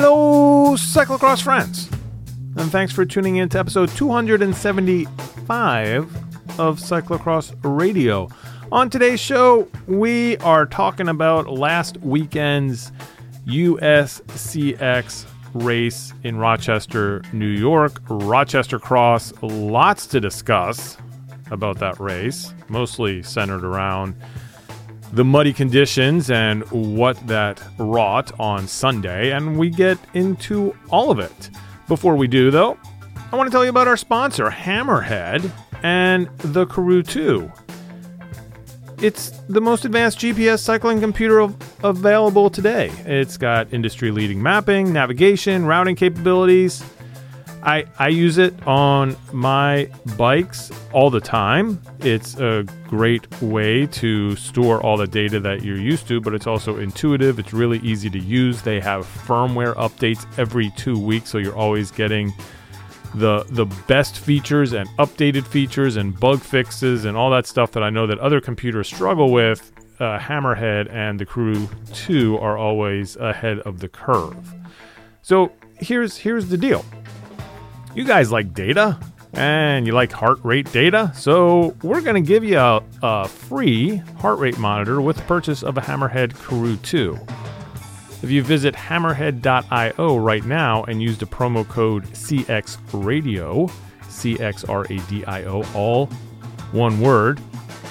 [0.00, 1.90] Hello, cyclocross friends,
[2.56, 6.16] and thanks for tuning in to episode 275
[6.60, 8.28] of Cyclocross Radio.
[8.70, 12.92] On today's show, we are talking about last weekend's
[13.48, 18.00] USCX race in Rochester, New York.
[18.08, 20.96] Rochester Cross, lots to discuss
[21.50, 24.14] about that race, mostly centered around
[25.12, 31.18] the muddy conditions and what that wrought on Sunday, and we get into all of
[31.18, 31.50] it.
[31.86, 32.78] Before we do, though,
[33.32, 35.50] I want to tell you about our sponsor, Hammerhead,
[35.82, 37.50] and the Karoo 2.
[39.00, 42.90] It's the most advanced GPS cycling computer av- available today.
[43.06, 46.82] It's got industry leading mapping, navigation, routing capabilities.
[47.62, 51.80] I, I use it on my bikes all the time.
[52.00, 56.46] It's a great way to store all the data that you're used to, but it's
[56.46, 57.38] also intuitive.
[57.38, 58.62] It's really easy to use.
[58.62, 62.32] They have firmware updates every two weeks, so you're always getting
[63.14, 67.82] the the best features and updated features and bug fixes and all that stuff that
[67.82, 69.72] I know that other computers struggle with.
[69.98, 74.54] Uh, Hammerhead and the Karoo 2 are always ahead of the curve.
[75.22, 76.84] So here's here's the deal.
[77.94, 78.98] You guys like data
[79.32, 83.96] and you like heart rate data, so we're going to give you a, a free
[84.20, 87.18] heart rate monitor with the purchase of a Hammerhead Karoo 2.
[88.22, 93.70] If you visit hammerhead.io right now and use the promo code CXRadio,
[94.08, 96.06] C-X-R-A-D-I-O, all
[96.72, 97.40] one word,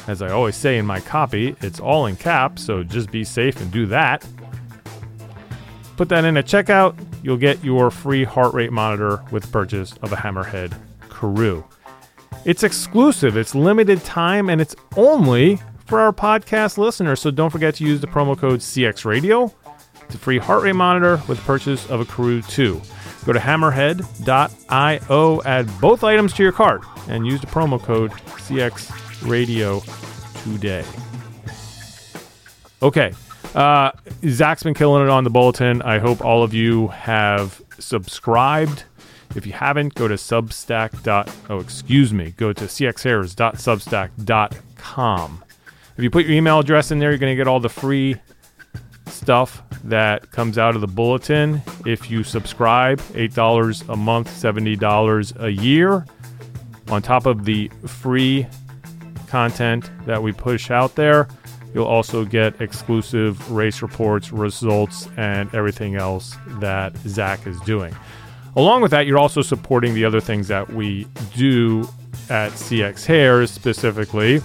[0.07, 3.59] as I always say in my copy, it's all in caps, so just be safe
[3.61, 4.25] and do that.
[5.95, 10.13] Put that in a checkout, you'll get your free heart rate monitor with purchase of
[10.13, 10.77] a Hammerhead
[11.09, 11.63] Karoo.
[12.45, 17.75] It's exclusive, it's limited time, and it's only for our podcast listeners, so don't forget
[17.75, 19.53] to use the promo code CXRadio
[20.07, 22.81] it's a free heart rate monitor with purchase of a Karoo 2.
[23.25, 29.83] Go to hammerhead.io, add both items to your cart, and use the promo code CXRadio
[30.43, 30.85] today.
[32.81, 33.11] Okay.
[33.55, 33.91] Uh,
[34.27, 35.81] Zach's been killing it on the bulletin.
[35.81, 38.83] I hope all of you have subscribed.
[39.35, 41.03] If you haven't, go to substack.
[41.03, 42.33] Dot, oh, excuse me.
[42.37, 45.43] Go to cxhairs.substack.com.
[45.97, 48.17] If you put your email address in there, you're going to get all the free
[49.07, 51.61] stuff that comes out of the bulletin.
[51.85, 56.05] If you subscribe, $8 a month, $70 a year.
[56.89, 58.47] On top of the free
[59.27, 61.27] content that we push out there,
[61.73, 67.95] you'll also get exclusive race reports, results, and everything else that Zach is doing.
[68.55, 71.05] Along with that, you're also supporting the other things that we
[71.35, 71.81] do
[72.29, 74.41] at CX Hairs, specifically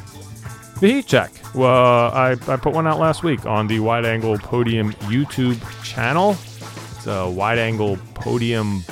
[0.80, 1.30] the heat check.
[1.54, 6.36] Well, I, I put one out last week on the Wide Angle Podium YouTube channel.
[6.96, 8.84] It's a wide angle podium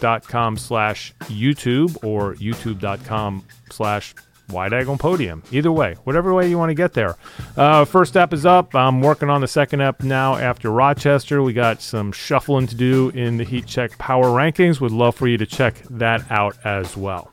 [0.00, 4.14] dot com slash YouTube or youtube.com slash
[4.50, 5.42] wide angle podium.
[5.50, 7.16] Either way, whatever way you want to get there.
[7.56, 8.74] Uh, first step is up.
[8.74, 11.42] I'm working on the second up now after Rochester.
[11.42, 14.80] We got some shuffling to do in the heat check power rankings.
[14.80, 17.30] Would love for you to check that out as well.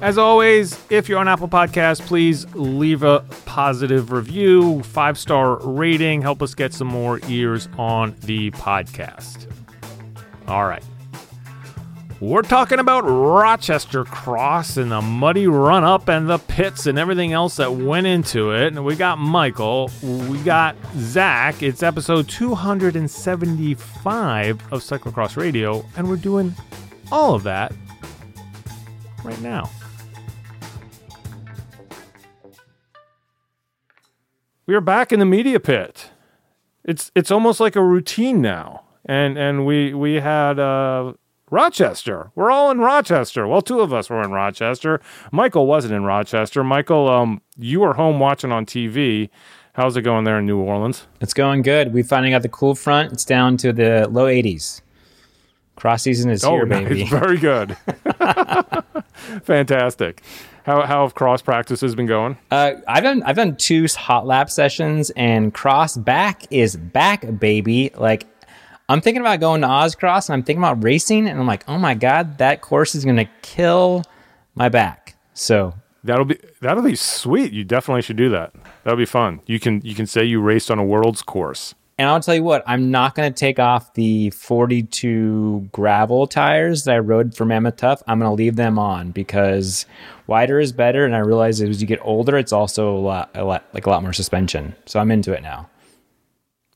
[0.00, 6.22] As always, if you're on Apple Podcasts, please leave a positive review, five star rating,
[6.22, 9.46] help us get some more ears on the podcast.
[10.48, 10.82] All right.
[12.22, 17.32] We're talking about Rochester Cross and the muddy run up and the pits and everything
[17.32, 18.68] else that went into it.
[18.68, 21.64] And we got Michael, we got Zach.
[21.64, 26.54] It's episode 275 of Cyclocross Radio, and we're doing
[27.10, 27.72] all of that
[29.24, 29.68] right now.
[34.66, 36.10] we are back in the media pit.
[36.84, 38.84] It's it's almost like a routine now.
[39.04, 41.14] And and we we had uh,
[41.52, 42.32] Rochester.
[42.34, 43.46] We're all in Rochester.
[43.46, 45.02] Well, two of us were in Rochester.
[45.30, 46.64] Michael wasn't in Rochester.
[46.64, 49.28] Michael, um, you were home watching on TV.
[49.74, 51.06] How's it going there in New Orleans?
[51.20, 51.92] It's going good.
[51.92, 53.12] We finally got the cool front.
[53.12, 54.80] It's down to the low 80s.
[55.76, 56.88] Cross season is oh, here, nice.
[56.88, 57.04] baby.
[57.10, 57.76] Very good.
[59.44, 60.22] Fantastic.
[60.64, 62.38] How how have cross practices been going?
[62.50, 67.90] Uh, I've done I've done two hot lap sessions, and cross back is back, baby.
[67.96, 68.26] Like
[68.92, 71.78] I'm thinking about going to Ozcross, and I'm thinking about racing, and I'm like, oh
[71.78, 74.04] my god, that course is gonna kill
[74.54, 75.16] my back.
[75.34, 75.74] So
[76.04, 77.52] that'll be that'll be sweet.
[77.52, 78.52] You definitely should do that.
[78.84, 79.40] That'll be fun.
[79.46, 81.74] You can you can say you raced on a world's course.
[81.98, 86.84] And I'll tell you what, I'm not going to take off the 42 gravel tires
[86.84, 88.02] that I rode for Mammoth Tough.
[88.08, 89.86] I'm going to leave them on because
[90.26, 91.04] wider is better.
[91.04, 93.90] And I realize as you get older, it's also a lot, a lot, like a
[93.90, 94.74] lot more suspension.
[94.86, 95.68] So I'm into it now.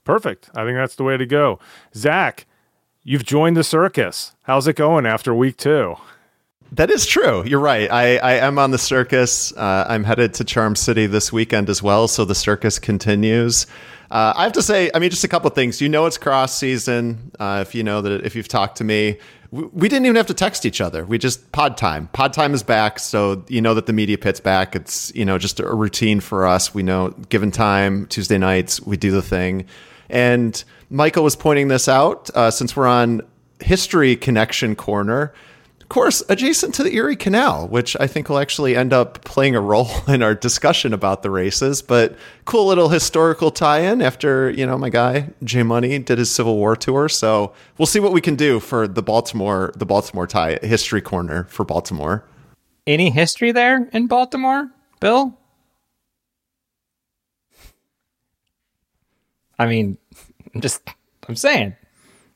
[0.07, 0.49] Perfect.
[0.55, 1.59] I think that's the way to go.
[1.95, 2.47] Zach,
[3.03, 4.35] you've joined the circus.
[4.43, 5.97] How's it going after week two?
[6.73, 7.45] That is true.
[7.45, 7.91] You're right.
[7.91, 9.53] I, I am on the circus.
[9.57, 13.67] Uh, I'm headed to Charm City this weekend as well, so the circus continues.
[14.11, 15.81] Uh, I have to say, I mean, just a couple things.
[15.81, 17.33] You know, it's cross season.
[17.39, 19.19] Uh, if you know that, if you've talked to me,
[19.51, 21.05] we, we, didn't even have to text each other.
[21.05, 22.09] We just pod time.
[22.09, 24.77] Pod time is back, so you know that the media pit's back.
[24.77, 26.75] It's you know just a routine for us.
[26.75, 29.67] We know given time Tuesday nights we do the thing,
[30.09, 33.23] and Michael was pointing this out uh, since we're on
[33.61, 35.33] History Connection Corner
[35.87, 39.55] of course, adjacent to the Erie Canal, which I think will actually end up playing
[39.55, 41.81] a role in our discussion about the races.
[41.81, 46.57] But cool little historical tie-in after you know my guy J Money did his Civil
[46.57, 47.09] War tour.
[47.09, 51.45] So we'll see what we can do for the Baltimore the Baltimore tie history corner
[51.45, 52.25] for Baltimore.
[52.89, 54.69] Any history there in Baltimore,
[54.99, 55.39] Bill?
[59.59, 59.99] I mean,
[60.55, 60.83] I'm just
[61.29, 61.75] I'm saying.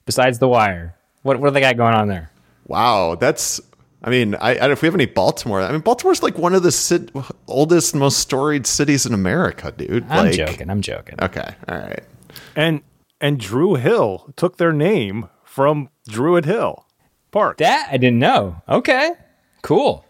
[0.06, 2.30] Besides the wire, what what do they got going on there?
[2.66, 3.60] Wow, that's.
[4.02, 5.60] I mean, I, I, don't know if we have any Baltimore.
[5.60, 7.10] I mean, Baltimore's like one of the sit,
[7.46, 10.04] oldest, most storied cities in America, dude.
[10.08, 10.70] I'm like, joking.
[10.70, 11.16] I'm joking.
[11.20, 12.02] Okay, all right.
[12.56, 12.82] And
[13.20, 16.86] and Drew Hill took their name from Druid Hill
[17.30, 17.58] Park.
[17.58, 18.62] That I didn't know.
[18.68, 19.12] Okay,
[19.62, 20.06] cool.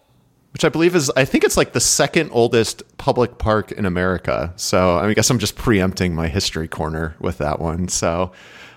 [0.61, 4.53] Which I believe is, I think it's like the second oldest public park in America.
[4.57, 7.89] So I, mean, I guess I'm just preempting my history corner with that one.
[7.89, 8.33] So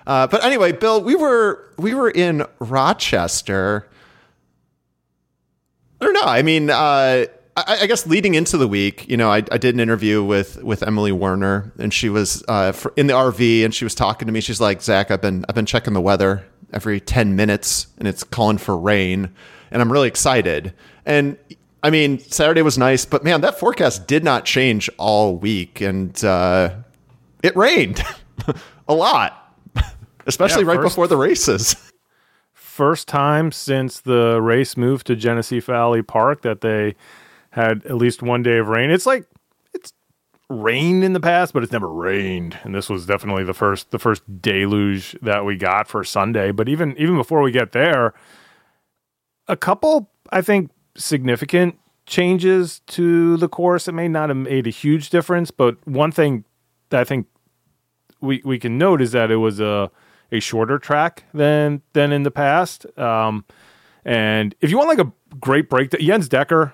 [0.06, 3.90] uh, but anyway, Bill, we were we were in Rochester.
[6.02, 6.24] I don't know.
[6.24, 7.26] I mean, uh,
[7.56, 10.62] I, I, guess leading into the week, you know, I, I, did an interview with
[10.62, 14.26] with Emily Werner, and she was uh, for, in the RV, and she was talking
[14.26, 14.42] to me.
[14.42, 18.24] She's like, "Zach, I've been I've been checking the weather every ten minutes, and it's
[18.24, 19.34] calling for rain,
[19.72, 20.74] and I'm really excited."
[21.06, 21.38] And
[21.84, 26.24] I mean, Saturday was nice, but man, that forecast did not change all week, and
[26.24, 26.76] uh,
[27.44, 28.02] it rained
[28.88, 29.44] a lot
[30.26, 31.76] especially yeah, right first, before the races.
[32.54, 36.96] First time since the race moved to Genesee Valley Park that they
[37.52, 38.90] had at least one day of rain.
[38.90, 39.28] It's like
[39.74, 39.94] it's
[40.50, 44.00] rained in the past, but it's never rained, and this was definitely the first the
[44.00, 46.52] first deluge that we got for Sunday.
[46.52, 48.14] But even even before we get there,
[49.48, 53.88] a couple I think significant changes to the course.
[53.88, 56.46] It may not have made a huge difference, but one thing
[56.90, 57.28] that I think
[58.22, 59.92] we we can note is that it was a
[60.32, 62.86] a shorter track than than in the past.
[62.98, 63.46] Um,
[64.06, 66.74] and if you want like a great break, Jens Decker,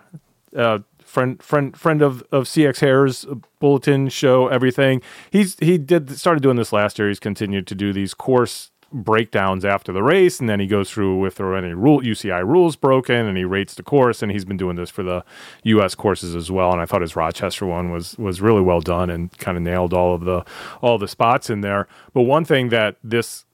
[0.56, 3.26] uh, friend friend friend of of CX Hair's
[3.60, 5.02] bulletin show, everything.
[5.32, 7.08] He's he did started doing this last year.
[7.08, 11.26] He's continued to do these course breakdowns after the race, and then he goes through
[11.26, 14.22] if there are any rule UCI rules broken, and he rates the course.
[14.22, 15.24] And he's been doing this for the
[15.64, 15.96] U.S.
[15.96, 16.72] courses as well.
[16.72, 19.94] And I thought his Rochester one was was really well done and kind of nailed
[19.94, 20.46] all of the
[20.82, 21.88] all the spots in there.
[22.14, 23.46] But one thing that this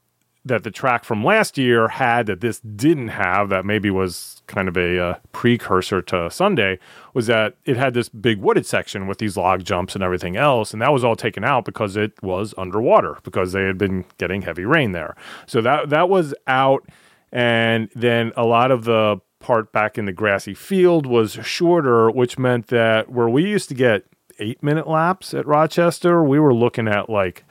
[0.45, 4.68] that the track from last year had that this didn't have that maybe was kind
[4.68, 6.77] of a uh, precursor to Sunday
[7.15, 10.71] was that it had this big wooded section with these log jumps and everything else
[10.71, 14.44] and that was all taken out because it was underwater because they had been getting
[14.44, 15.15] heavy rain there.
[15.47, 16.88] So that that was out
[17.31, 22.38] and then a lot of the part back in the grassy field was shorter which
[22.38, 24.06] meant that where we used to get
[24.39, 27.45] 8 minute laps at Rochester we were looking at like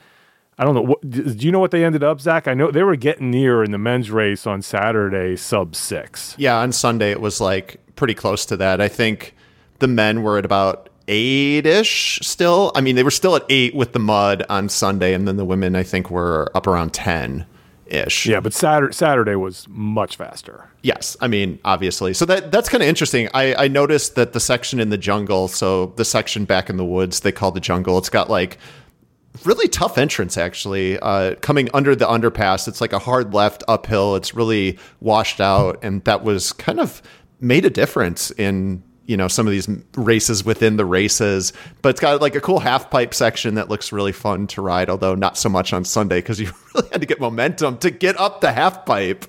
[0.57, 0.81] I don't know.
[0.81, 2.47] What, do you know what they ended up, Zach?
[2.47, 6.33] I know they were getting near in the men's race on Saturday, sub six.
[6.37, 8.79] Yeah, on Sunday it was like pretty close to that.
[8.79, 9.35] I think
[9.79, 12.71] the men were at about eight ish still.
[12.73, 15.45] I mean, they were still at eight with the mud on Sunday, and then the
[15.45, 17.45] women I think were up around ten
[17.87, 18.25] ish.
[18.25, 20.69] Yeah, but Saturday Saturday was much faster.
[20.81, 22.13] Yes, I mean obviously.
[22.13, 23.27] So that that's kind of interesting.
[23.33, 26.85] I, I noticed that the section in the jungle, so the section back in the
[26.85, 27.97] woods, they call the jungle.
[27.97, 28.57] It's got like
[29.43, 32.67] really tough entrance actually uh, coming under the underpass.
[32.67, 34.15] It's like a hard left uphill.
[34.15, 37.01] It's really washed out and that was kind of
[37.39, 41.53] made a difference in you know some of these races within the races.
[41.81, 44.89] But it's got like a cool half pipe section that looks really fun to ride
[44.89, 48.19] although not so much on sunday because you really had to get momentum to get
[48.19, 49.25] up the half pipe.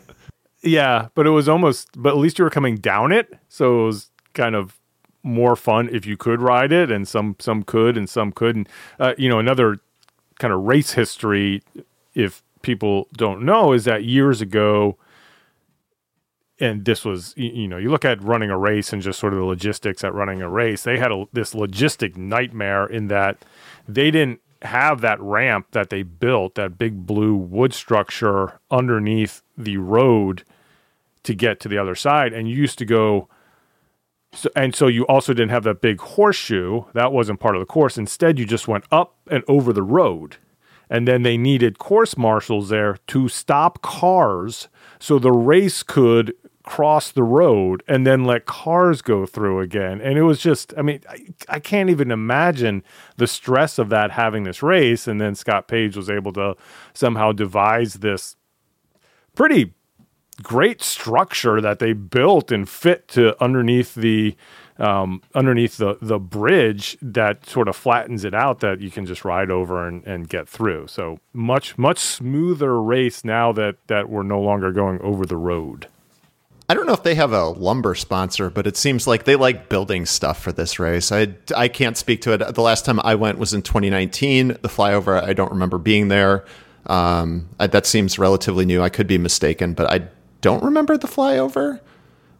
[0.63, 3.87] Yeah but it was almost but at least you were coming down it so it
[3.87, 4.79] was kind of
[5.27, 8.69] more fun if you could ride it and some some could and some couldn't.
[8.99, 9.81] Uh, you know another
[10.39, 11.63] kind of race history,
[12.15, 14.97] if people don't know, is that years ago,
[16.59, 19.39] and this was, you know, you look at running a race and just sort of
[19.39, 23.45] the logistics at running a race, they had a, this logistic nightmare in that
[23.87, 29.77] they didn't have that ramp that they built, that big blue wood structure underneath the
[29.77, 30.45] road
[31.23, 32.33] to get to the other side.
[32.33, 33.29] And you used to go
[34.33, 36.83] so, and so you also didn't have that big horseshoe.
[36.95, 37.97] That wasn't part of the course.
[37.97, 40.37] Instead, you just went up and over the road.
[40.89, 44.69] and then they needed course marshals there to stop cars
[44.99, 50.01] so the race could cross the road and then let cars go through again.
[50.01, 52.83] And it was just, I mean, I, I, can't even imagine
[53.17, 55.07] the stress of that having this race.
[55.07, 56.57] And then Scott Page was able to
[56.93, 58.37] somehow devise this
[59.37, 59.75] pretty
[60.43, 64.37] great structure that they built and fit to underneath the
[64.79, 69.25] um, underneath the the bridge that sort of flattens it out that you can just
[69.25, 70.89] ride over and, and get through.
[70.89, 75.89] So much much smoother race now that that we're no longer going over the road.
[76.69, 79.69] I don't know if they have a lumber sponsor, but it seems like they like
[79.69, 81.13] building stuff for this race.
[81.13, 82.55] I, I can't speak to it.
[82.55, 84.49] The last time I went was in 2019.
[84.49, 86.45] The flyover, I don't remember being there.
[86.87, 88.83] Um, I, that seems relatively new.
[88.83, 90.09] I could be mistaken, but I
[90.41, 91.81] don't remember the flyover.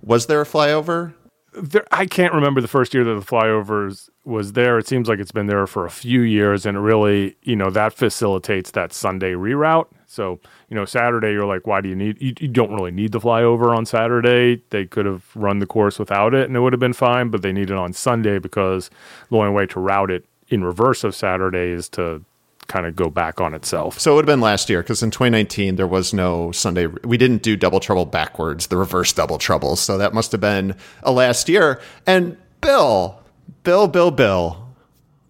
[0.03, 1.15] Was there a flyover?
[1.53, 4.79] There, I can't remember the first year that the flyovers was there.
[4.79, 7.71] It seems like it's been there for a few years, and it really, you know,
[7.71, 9.87] that facilitates that Sunday reroute.
[10.07, 10.39] So,
[10.69, 12.21] you know, Saturday, you're like, why do you need?
[12.21, 14.63] You, you, don't really need the flyover on Saturday.
[14.71, 17.31] They could have run the course without it, and it would have been fine.
[17.31, 18.91] But they need it on Sunday because
[19.31, 22.23] the only way to route it in reverse of Saturday is to
[22.67, 23.99] kind of go back on itself.
[23.99, 26.87] So it would have been last year because in 2019 there was no Sunday.
[26.87, 29.77] We didn't do double trouble backwards, the reverse double trouble.
[29.77, 31.81] So that must have been a last year.
[32.07, 33.23] And Bill,
[33.63, 34.69] Bill, Bill, Bill,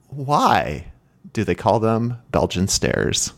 [0.08, 0.86] why
[1.32, 3.32] do they call them Belgian stairs?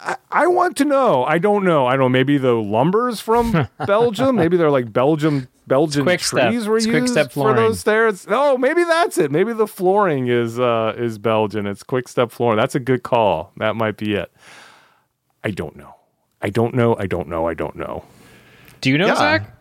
[0.00, 1.24] I, I want to know.
[1.24, 1.86] I don't know.
[1.86, 2.08] I don't know.
[2.08, 4.36] Maybe the lumbers from Belgium.
[4.36, 6.68] Maybe they're like Belgium Belgian quick trees step.
[6.68, 8.26] were it's used for those stairs.
[8.28, 9.30] Oh, maybe that's it.
[9.30, 11.66] Maybe the flooring is uh, is Belgian.
[11.66, 12.56] It's quick step flooring.
[12.58, 13.52] That's a good call.
[13.58, 14.32] That might be it.
[15.44, 15.94] I don't know.
[16.40, 16.96] I don't know.
[16.98, 17.46] I don't know.
[17.46, 18.04] I don't know.
[18.80, 19.14] Do you know, yeah.
[19.16, 19.57] Zach?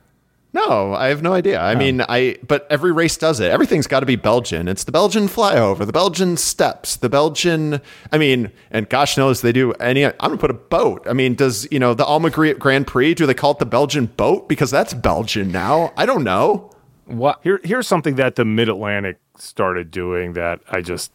[0.54, 1.60] No, I have no idea.
[1.60, 1.78] I oh.
[1.78, 3.52] mean, I but every race does it.
[3.52, 4.68] Everything's got to be Belgian.
[4.68, 7.82] It's the Belgian flyover, the Belgian steps, the Belgian.
[8.12, 10.06] I mean, and gosh knows they do any.
[10.06, 11.06] I'm gonna put a boat.
[11.08, 13.14] I mean, does you know the Alma Grand Prix?
[13.14, 15.94] Do they call it the Belgian boat because that's Belgian now?
[15.98, 16.72] I don't know.
[17.06, 17.60] What here?
[17.64, 21.12] Here's something that the Mid Atlantic started doing that I just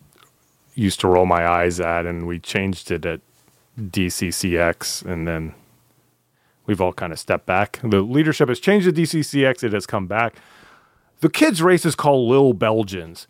[0.74, 3.20] used to roll my eyes at, and we changed it at
[3.78, 5.54] DCCX, and then
[6.66, 7.80] we've all kind of stepped back.
[7.82, 10.36] The leadership has changed the DCCX, it has come back.
[11.20, 13.28] The kids' race is called Lil Belgians,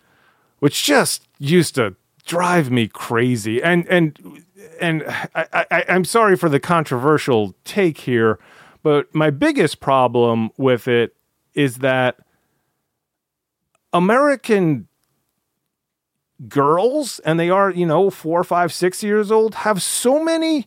[0.60, 3.62] which just used to drive me crazy.
[3.62, 4.44] And and
[4.80, 8.38] and I, I, I'm sorry for the controversial take here,
[8.82, 11.14] but my biggest problem with it
[11.54, 12.16] is that
[13.92, 14.88] American
[16.48, 20.66] girls, and they are, you know, four, five, six years old, have so many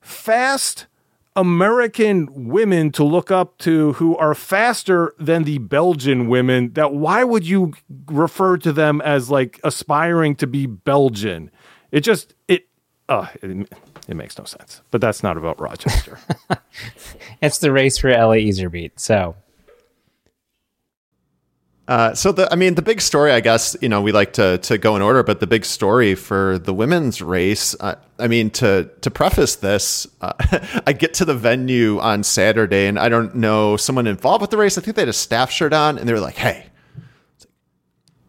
[0.00, 0.86] fast
[1.34, 7.24] American women to look up to who are faster than the Belgian women that why
[7.24, 7.72] would you
[8.06, 11.50] refer to them as like aspiring to be Belgian?
[11.90, 12.68] It just it
[13.08, 13.72] uh it,
[14.08, 14.82] it makes no sense.
[14.90, 16.18] But that's not about Rochester.
[17.42, 18.92] it's the race for Ellie Iserbyt.
[18.96, 19.34] So
[21.88, 24.58] uh, so the, I mean, the big story, I guess, you know, we like to
[24.58, 28.50] to go in order, but the big story for the women's race, uh, I mean,
[28.50, 30.32] to to preface this, uh,
[30.86, 34.58] I get to the venue on Saturday, and I don't know someone involved with the
[34.58, 34.78] race.
[34.78, 36.66] I think they had a staff shirt on, and they were like, "Hey,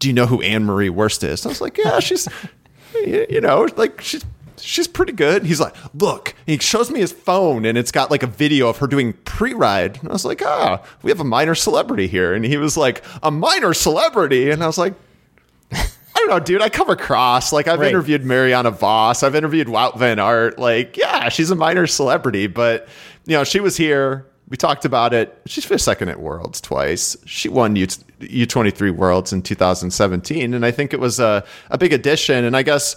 [0.00, 2.26] do you know who Anne Marie Worst is?" And I was like, "Yeah, she's,
[2.94, 4.24] you know, like she's
[4.64, 5.44] she's pretty good.
[5.44, 8.78] He's like, look, he shows me his phone and it's got like a video of
[8.78, 9.98] her doing pre-ride.
[10.00, 12.34] And I was like, ah, we have a minor celebrity here.
[12.34, 14.50] And he was like, a minor celebrity.
[14.50, 14.94] And I was like,
[15.72, 16.62] I don't know, dude.
[16.62, 17.88] I come across Like I've right.
[17.88, 19.22] interviewed Marianne Vos.
[19.22, 20.58] I've interviewed Wout van Aert.
[20.58, 22.88] Like, yeah, she's a minor celebrity, but
[23.26, 24.26] you know, she was here.
[24.48, 25.40] We talked about it.
[25.46, 27.16] She's finished second at Worlds twice.
[27.24, 27.86] She won U
[28.20, 32.44] U twenty three Worlds in 2017, and I think it was a a big addition.
[32.44, 32.94] And I guess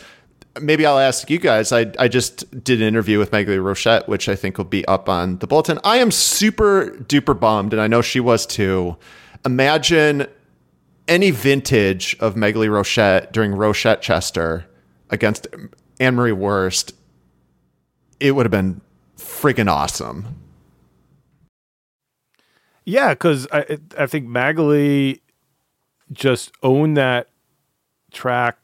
[0.62, 1.72] maybe I'll ask you guys.
[1.72, 5.10] I I just did an interview with Maghalie Rochette, which I think will be up
[5.10, 5.80] on the bulletin.
[5.84, 8.98] I am super duper bummed, and I know she was too.
[9.46, 10.28] Imagine
[11.08, 14.66] any vintage of Maghalie Rochette during Rochette Chester
[15.10, 15.48] against
[16.00, 16.94] Anne Marie Worst.
[18.20, 18.82] It would have been
[19.18, 20.36] friggin' awesome.
[22.84, 25.20] Yeah, because I I think Maghalie
[26.12, 27.28] just owned that
[28.12, 28.58] track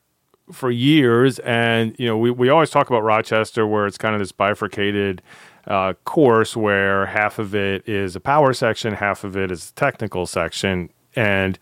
[0.51, 4.19] for years, and you know, we, we always talk about Rochester, where it's kind of
[4.19, 5.21] this bifurcated
[5.67, 9.73] uh, course where half of it is a power section, half of it is a
[9.73, 11.57] technical section, and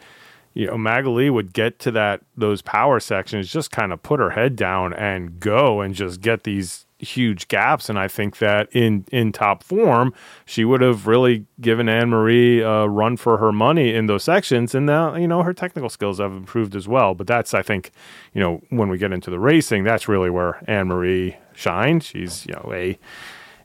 [0.53, 4.31] you know, Maghalie would get to that those power sections, just kind of put her
[4.31, 7.89] head down and go and just get these huge gaps.
[7.89, 10.13] And I think that in in top form,
[10.46, 14.75] she would have really given Anne Marie a run for her money in those sections.
[14.75, 17.13] And now, you know, her technical skills have improved as well.
[17.13, 17.91] But that's, I think,
[18.34, 22.05] you know, when we get into the racing, that's really where Anne Marie shines.
[22.05, 22.98] She's, you know, a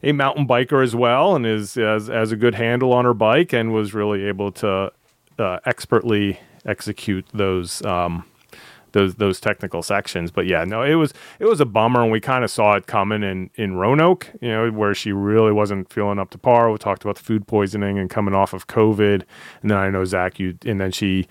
[0.02, 3.52] a mountain biker as well, and is has, has a good handle on her bike,
[3.52, 4.92] and was really able to
[5.38, 8.24] uh, expertly execute those um,
[8.96, 10.30] those those technical sections.
[10.30, 12.86] But yeah, no, it was it was a bummer, and we kind of saw it
[12.86, 16.70] coming in in Roanoke, you know, where she really wasn't feeling up to par.
[16.70, 19.22] We talked about the food poisoning and coming off of COVID,
[19.62, 21.28] and then I know Zach, you, and then she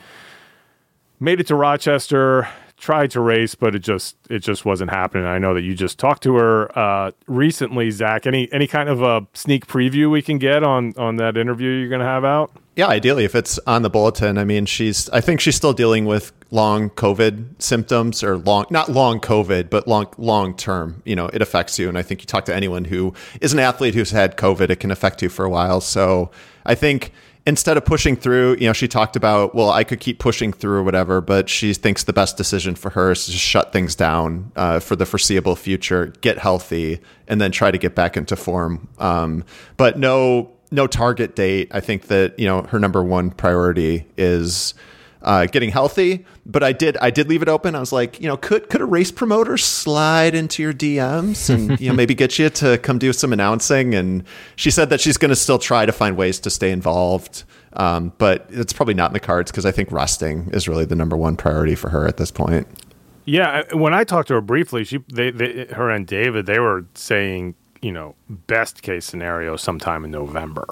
[1.19, 5.25] made it to Rochester tried to race, but it just it just wasn't happening.
[5.25, 8.27] I know that you just talked to her uh, recently, Zach.
[8.27, 11.89] Any any kind of a sneak preview we can get on on that interview you're
[11.89, 12.51] going to have out?
[12.75, 14.37] Yeah, ideally, if it's on the bulletin.
[14.37, 18.89] I mean, she's I think she's still dealing with long COVID symptoms or long not
[18.89, 21.01] long COVID, but long long term.
[21.05, 23.59] You know, it affects you, and I think you talk to anyone who is an
[23.59, 25.79] athlete who's had COVID, it can affect you for a while.
[25.79, 26.31] So
[26.65, 27.13] I think
[27.45, 30.79] instead of pushing through, you know, she talked about, well, I could keep pushing through
[30.79, 33.95] or whatever, but she thinks the best decision for her is to just shut things
[33.95, 38.35] down uh, for the foreseeable future, get healthy, and then try to get back into
[38.35, 38.87] form.
[38.97, 39.45] Um,
[39.77, 41.69] but no, no target date.
[41.71, 44.73] I think that you know her number one priority is
[45.25, 46.23] uh, getting healthy.
[46.45, 47.75] But I did I did leave it open.
[47.75, 51.79] I was like, you know, could could a race promoter slide into your DMs and
[51.81, 53.95] you know maybe get you to come do some announcing?
[53.95, 54.23] And
[54.55, 57.43] she said that she's going to still try to find ways to stay involved.
[57.73, 60.95] Um, but it's probably not in the cards because I think resting is really the
[60.95, 62.67] number one priority for her at this point.
[63.25, 66.85] Yeah, when I talked to her briefly, she they, they her and David they were
[66.93, 70.65] saying you know best case scenario sometime in November.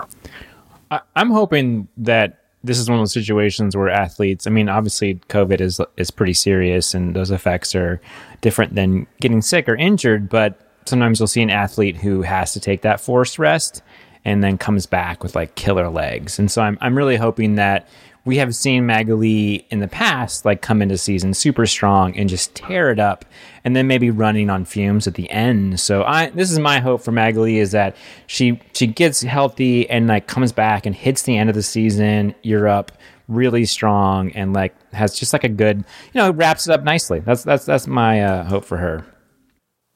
[0.90, 5.16] I, I'm hoping that this is one of those situations where athletes, I mean, obviously
[5.30, 8.02] COVID is is pretty serious and those effects are
[8.42, 12.60] different than getting sick or injured, but sometimes you'll see an athlete who has to
[12.60, 13.84] take that forced rest
[14.26, 16.40] and then comes back with like killer legs.
[16.40, 17.88] And so I'm I'm really hoping that
[18.26, 22.56] we have seen Maghalie in the past like come into season super strong and just
[22.56, 23.26] tear it up
[23.64, 25.80] and then maybe running on fumes at the end.
[25.80, 27.96] So I this is my hope for Maghalie is that
[28.28, 32.34] she she gets healthy and like comes back and hits the end of the season
[32.44, 32.92] Europe
[33.28, 37.20] really strong and like has just like a good you know wraps it up nicely.
[37.20, 39.06] That's that's that's my uh, hope for her.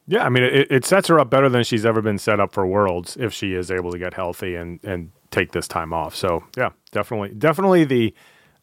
[0.09, 2.53] Yeah, I mean, it, it sets her up better than she's ever been set up
[2.53, 6.15] for Worlds if she is able to get healthy and and take this time off.
[6.15, 8.13] So yeah, definitely, definitely the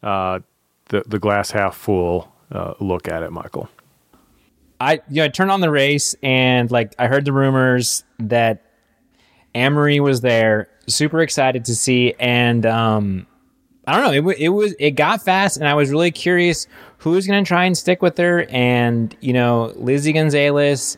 [0.03, 0.39] uh,
[0.89, 3.69] the the glass half full uh, look at it, Michael.
[4.79, 8.63] I you know I turned on the race and like I heard the rumors that
[9.55, 10.67] Marie was there.
[10.87, 13.27] Super excited to see and um
[13.87, 14.31] I don't know.
[14.31, 16.67] It, it was it got fast, and I was really curious
[16.97, 18.45] who was going to try and stick with her.
[18.49, 20.97] And you know, Lizzy Gunsalus,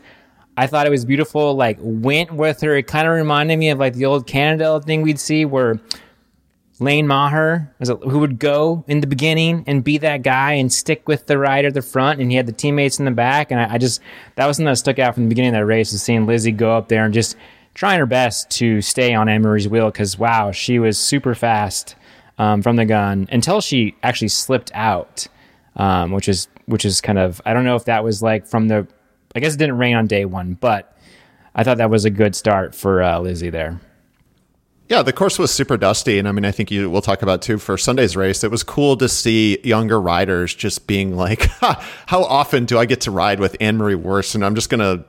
[0.56, 1.54] I thought it was beautiful.
[1.54, 2.78] Like went with her.
[2.78, 5.82] It kind of reminded me of like the old Cannondale thing we'd see where
[6.80, 11.08] Lane Maher was who would go in the beginning and be that guy and stick
[11.08, 13.52] with the rider at the front, and he had the teammates in the back.
[13.52, 14.00] And I, I just
[14.36, 16.52] that was something that stuck out from the beginning of that race is seeing Lizzie
[16.52, 17.36] go up there and just
[17.74, 21.96] trying her best to stay on Marie's wheel because wow, she was super fast
[22.38, 25.28] um, from the gun until she actually slipped out,
[25.78, 28.68] um, which is which is kind of I don't know if that was like from
[28.68, 28.88] the
[29.36, 30.96] I guess it didn't rain on day one, but
[31.56, 33.80] I thought that was a good start for uh, Lizzie there.
[34.90, 37.42] Yeah, the course was super dusty, and I mean, I think you will talk about
[37.42, 38.44] too for Sunday's race.
[38.44, 43.02] It was cool to see younger riders just being like, "How often do I get
[43.02, 45.04] to ride with Anne Marie Worst?" And I'm just gonna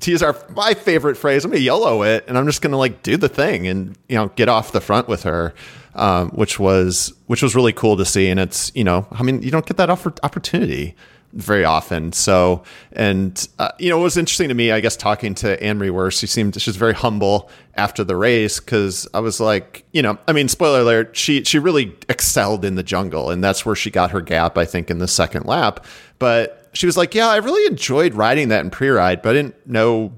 [0.00, 1.44] to use our my favorite phrase.
[1.44, 4.28] I'm gonna yellow it, and I'm just gonna like do the thing and you know
[4.34, 5.54] get off the front with her,
[5.94, 8.28] um, which was which was really cool to see.
[8.28, 10.96] And it's you know, I mean, you don't get that opportunity
[11.34, 12.12] very often.
[12.12, 15.78] So, and uh, you know, it was interesting to me, I guess, talking to Anne
[15.78, 16.20] Marie Worst.
[16.20, 20.32] She seemed she's very humble after the race because I was like, you know, I
[20.32, 24.12] mean, spoiler alert, she she really excelled in the jungle, and that's where she got
[24.12, 25.84] her gap, I think, in the second lap.
[26.18, 29.66] But she was like, yeah, I really enjoyed riding that in pre-ride, but I didn't
[29.66, 30.12] know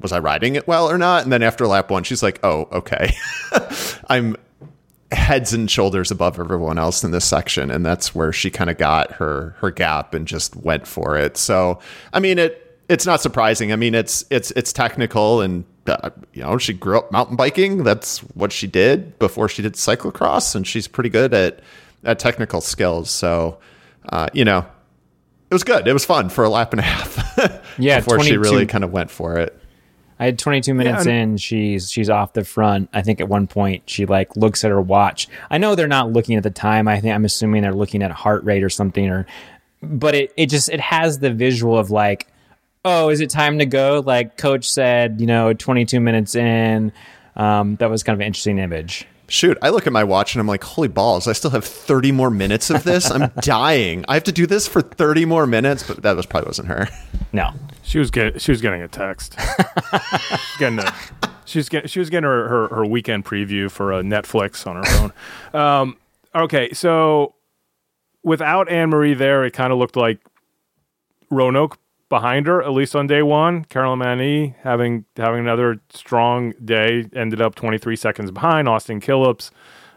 [0.00, 1.22] was I riding it well or not.
[1.22, 3.14] And then after lap one, she's like, oh, okay,
[4.08, 4.36] I'm
[5.12, 8.78] heads and shoulders above everyone else in this section and that's where she kind of
[8.78, 11.36] got her her gap and just went for it.
[11.36, 11.78] So
[12.12, 13.72] i mean it it's not surprising.
[13.72, 17.84] I mean it's it's it's technical and uh, you know she grew up mountain biking.
[17.84, 21.60] That's what she did before she did cyclocross and she's pretty good at
[22.04, 23.10] at technical skills.
[23.10, 23.58] So
[24.08, 24.66] uh, you know
[25.50, 25.86] it was good.
[25.86, 28.92] It was fun for a lap and a half yeah before she really kind of
[28.92, 29.61] went for it
[30.22, 31.36] I had 22 minutes Yeah, in.
[31.36, 32.88] She's she's off the front.
[32.92, 35.26] I think at one point she like looks at her watch.
[35.50, 36.86] I know they're not looking at the time.
[36.86, 39.08] I think I'm assuming they're looking at heart rate or something.
[39.08, 39.26] Or,
[39.82, 42.28] but it it just it has the visual of like,
[42.84, 44.00] oh, is it time to go?
[44.06, 46.92] Like coach said, you know, 22 minutes in.
[47.34, 49.08] Um, that was kind of an interesting image.
[49.32, 52.12] Shoot, I look at my watch and I'm like, holy balls, I still have 30
[52.12, 53.10] more minutes of this.
[53.10, 54.04] I'm dying.
[54.06, 56.86] I have to do this for 30 more minutes, but that was probably wasn't her.
[57.32, 57.50] No,
[57.82, 59.38] She was getting she was getting a text.
[60.58, 60.94] getting a,
[61.46, 64.76] she was getting she was getting her, her, her weekend preview for uh, Netflix on
[64.76, 65.58] her phone.
[65.58, 65.96] Um,
[66.34, 67.34] okay, so
[68.22, 70.18] without Anne Marie there, it kind of looked like
[71.30, 71.78] Roanoke
[72.12, 73.64] behind her, at least on day one.
[73.64, 78.68] Caroline Mani having having another strong day, ended up 23 seconds behind.
[78.68, 79.50] Austin Killips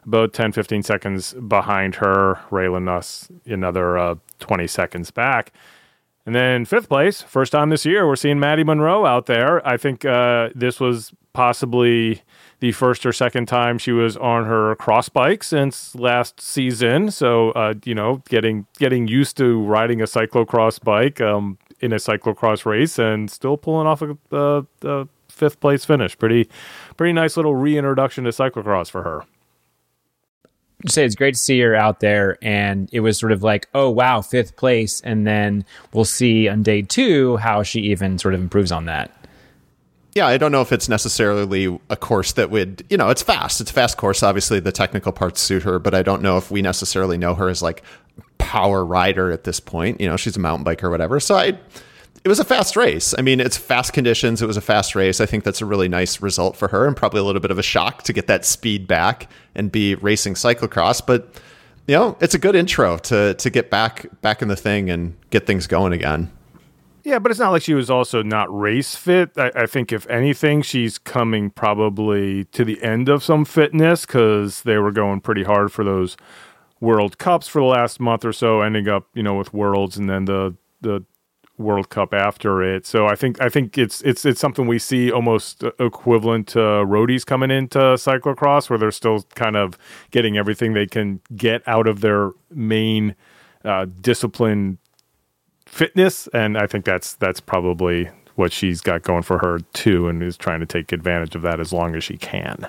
[0.05, 2.39] about 10, 15 seconds behind her.
[2.49, 5.51] Raylyn Nuss another uh, 20 seconds back.
[6.25, 9.65] And then fifth place, first time this year, we're seeing Maddie Munro out there.
[9.67, 12.23] I think uh, this was possibly
[12.61, 17.11] the first or second time she was on her cross bike since last season.
[17.11, 21.97] So uh, you know, getting getting used to riding a cyclocross bike um, in a
[21.97, 26.17] cyclocross race and still pulling off a, uh, a fifth place finish.
[26.17, 26.49] Pretty
[26.97, 29.23] pretty nice little reintroduction to cyclocross for her.
[30.87, 33.89] say it's great to see her out there and it was sort of like oh
[33.89, 38.41] wow fifth place and then we'll see on day two how she even sort of
[38.41, 39.11] improves on that
[40.15, 43.59] Yeah, I don't know if it's necessarily a course that would, you know, it's fast.
[43.59, 44.23] It's a fast course.
[44.23, 47.49] Obviously, the technical parts suit her, but I don't know if we necessarily know her
[47.49, 47.83] as like
[48.37, 49.99] power rider at this point.
[49.99, 51.19] You know, she's a mountain biker or whatever.
[51.19, 51.59] So I,
[52.23, 53.13] it was a fast race.
[53.17, 54.41] I mean, it's fast conditions.
[54.41, 55.19] It was a fast race.
[55.19, 57.59] I think that's a really nice result for her and probably a little bit of
[57.59, 61.05] a shock to get that speed back and be racing cyclocross.
[61.05, 61.27] But,
[61.87, 65.17] you know, it's a good intro to, to get back, back in the thing and
[65.29, 66.31] get things going again.
[67.05, 69.29] Yeah, but it's not like she was also not race fit.
[69.37, 74.63] I, I think, if anything, she's coming probably to the end of some fitness because
[74.63, 76.17] they were going pretty hard for those
[76.79, 80.09] World Cups for the last month or so, ending up, you know, with Worlds and
[80.09, 81.05] then the the
[81.59, 82.87] World Cup after it.
[82.87, 87.23] So I think I think it's it's it's something we see almost equivalent to roadies
[87.23, 89.77] coming into cyclocross, where they're still kind of
[90.09, 93.15] getting everything they can get out of their main
[93.63, 94.79] uh, discipline
[95.75, 100.23] fitness, and I think that's that's probably what she's got going for her too, and
[100.23, 102.67] is trying to take advantage of that as long as she can.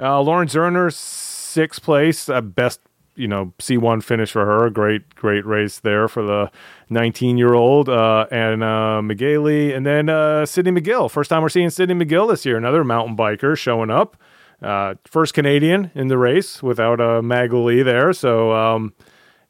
[0.00, 2.80] Uh, Lauren Zoerner, sixth place, uh, best
[3.14, 4.68] you know C1 finish for her.
[4.68, 6.50] Great great race there for the
[6.90, 11.10] 19 year old uh, and uh, and then uh, Sidney McGill.
[11.10, 12.56] First time we're seeing Sidney McGill this year.
[12.56, 14.16] Another mountain biker showing up.
[14.60, 18.12] Uh, first Canadian in the race without a uh, Maghalie there.
[18.12, 18.52] So.
[18.52, 18.92] Um,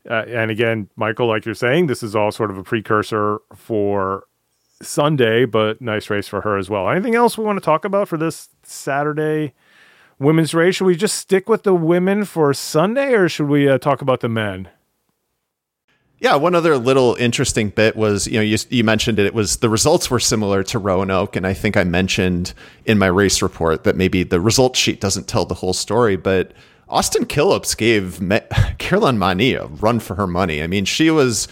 [0.08, 4.24] uh, and again, Michael, like you're saying, this is all sort of a precursor for
[4.80, 6.88] Sunday, but nice race for her as well.
[6.88, 9.52] Anything else we want to talk about for this Saturday
[10.18, 10.76] women's race?
[10.76, 14.20] Should we just stick with the women for Sunday, or should we uh, talk about
[14.20, 14.68] the men?
[16.20, 19.58] Yeah, one other little interesting bit was, you know, you, you mentioned it, it was
[19.58, 21.36] the results were similar to Roanoke.
[21.36, 22.54] And I think I mentioned
[22.86, 26.52] in my race report that maybe the result sheet doesn't tell the whole story, but
[26.88, 28.40] Austin Killips gave Me-
[28.79, 30.62] Caroline Mani a run for her money.
[30.62, 31.48] I mean, she was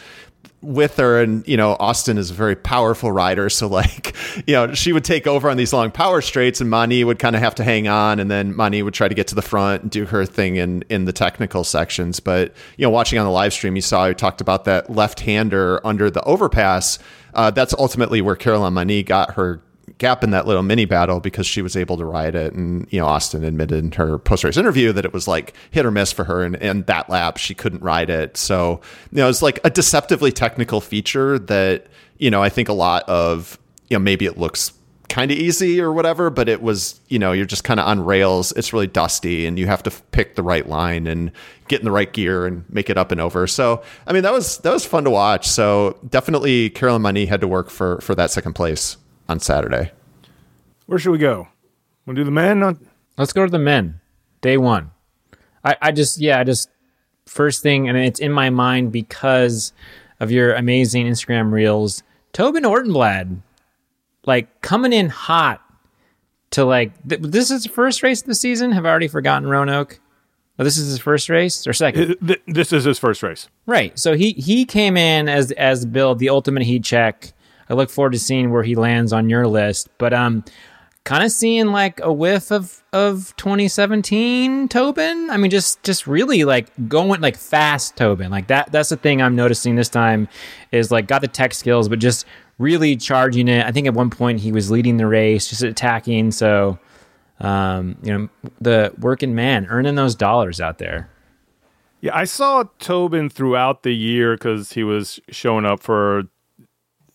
[0.62, 3.48] with her and you know austin is a very powerful rider.
[3.48, 7.04] So like you know she would take over on these long power straights and mani
[7.04, 9.34] would kind of have to hang on and then mani would try to get to
[9.34, 12.20] the front and do her thing in in the technical sections.
[12.20, 15.20] But you know watching on the live stream you saw i talked about that left
[15.20, 16.98] hander under the overpass.
[17.34, 19.60] Uh, that's ultimately where caroline mani got her
[19.98, 22.52] gap in that little mini battle because she was able to ride it.
[22.52, 25.86] And, you know, Austin admitted in her post race interview that it was like hit
[25.86, 26.44] or miss for her.
[26.44, 28.36] And, and that lap, she couldn't ride it.
[28.36, 28.80] So,
[29.10, 31.86] you know, it's like a deceptively technical feature that,
[32.18, 34.72] you know, I think a lot of, you know, maybe it looks
[35.08, 38.04] kind of easy or whatever, but it was, you know, you're just kind of on
[38.04, 38.52] rails.
[38.52, 41.30] It's really dusty and you have to pick the right line and
[41.68, 43.46] get in the right gear and make it up and over.
[43.46, 45.46] So, I mean, that was, that was fun to watch.
[45.46, 48.96] So definitely Caroline Mani had to work for, for that second place
[49.28, 49.92] on Saturday.
[50.86, 51.48] Where should we go?
[52.04, 52.62] We'll do the men.
[52.62, 54.00] On- Let's go to the men.
[54.40, 54.90] Day one.
[55.64, 56.68] I, I just, yeah, I just,
[57.26, 59.72] first thing, and it's in my mind because
[60.20, 62.02] of your amazing Instagram reels.
[62.32, 63.38] Tobin Ortenblad,
[64.26, 65.60] like coming in hot
[66.50, 68.70] to like, th- this is the first race of the season.
[68.72, 69.98] Have I already forgotten Roanoke?
[70.58, 72.16] Oh, this is his first race or second?
[72.46, 73.48] This is his first race.
[73.66, 73.98] Right.
[73.98, 77.32] So he he came in as as Bill the ultimate heat check.
[77.68, 79.88] I look forward to seeing where he lands on your list.
[79.98, 80.44] But um,
[81.06, 85.30] kind of seeing like a whiff of of 2017 Tobin.
[85.30, 88.30] I mean, just just really like going like fast Tobin.
[88.30, 88.72] Like that.
[88.72, 90.28] That's the thing I'm noticing this time
[90.72, 92.26] is like got the tech skills, but just
[92.58, 93.64] really charging it.
[93.64, 96.32] I think at one point he was leading the race, just attacking.
[96.32, 96.78] So,
[97.40, 98.28] um, you know,
[98.60, 101.08] the working man earning those dollars out there.
[102.00, 106.24] Yeah, I saw Tobin throughout the year because he was showing up for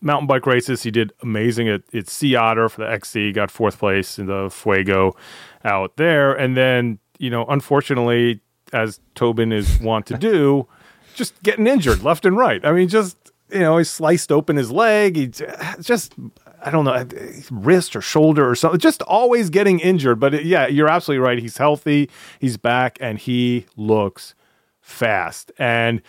[0.01, 0.83] mountain bike races.
[0.83, 4.49] He did amazing at, at Sea Otter for the XC, got fourth place in the
[4.49, 5.15] Fuego
[5.63, 6.33] out there.
[6.33, 8.41] And then, you know, unfortunately,
[8.73, 10.67] as Tobin is wont to do,
[11.15, 12.65] just getting injured left and right.
[12.65, 13.17] I mean, just,
[13.51, 15.15] you know, he sliced open his leg.
[15.15, 16.13] He just,
[16.63, 17.05] I don't know,
[17.51, 20.19] wrist or shoulder or something, just always getting injured.
[20.19, 21.37] But it, yeah, you're absolutely right.
[21.37, 22.09] He's healthy,
[22.39, 24.35] he's back, and he looks
[24.79, 25.51] fast.
[25.57, 26.01] And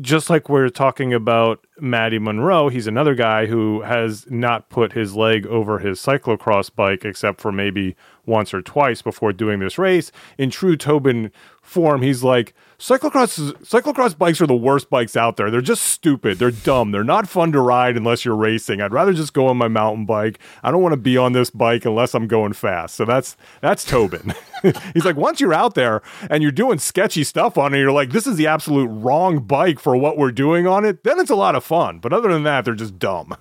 [0.00, 5.14] just like we're talking about Maddie Munro, he's another guy who has not put his
[5.14, 10.12] leg over his cyclocross bike except for maybe once or twice before doing this race.
[10.36, 15.50] In true Tobin form, he's like, cyclocross cyclocross bikes are the worst bikes out there.
[15.50, 16.38] They're just stupid.
[16.38, 16.92] They're dumb.
[16.92, 18.80] They're not fun to ride unless you're racing.
[18.80, 20.38] I'd rather just go on my mountain bike.
[20.62, 22.94] I don't want to be on this bike unless I'm going fast.
[22.94, 24.34] So that's that's Tobin.
[24.94, 28.10] He's like, once you're out there and you're doing sketchy stuff on it, you're like,
[28.10, 31.04] this is the absolute wrong bike for what we're doing on it.
[31.04, 31.98] Then it's a lot of fun.
[32.00, 33.36] But other than that, they're just dumb.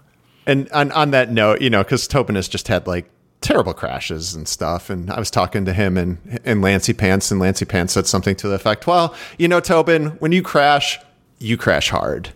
[0.46, 3.10] And on, on that note, you know, because Tobin has just had like
[3.42, 4.90] terrible crashes and stuff.
[4.90, 8.36] And I was talking to him and, and Lancey Pants, and Lancey Pants said something
[8.38, 11.00] to the effect, well, you know, Tobin, when you crash,
[11.40, 12.30] you crash hard.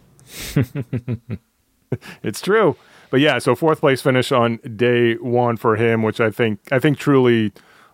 [2.24, 2.76] it's true.
[3.10, 6.80] But yeah, so fourth place finish on day one for him, which I think I
[6.80, 7.52] think truly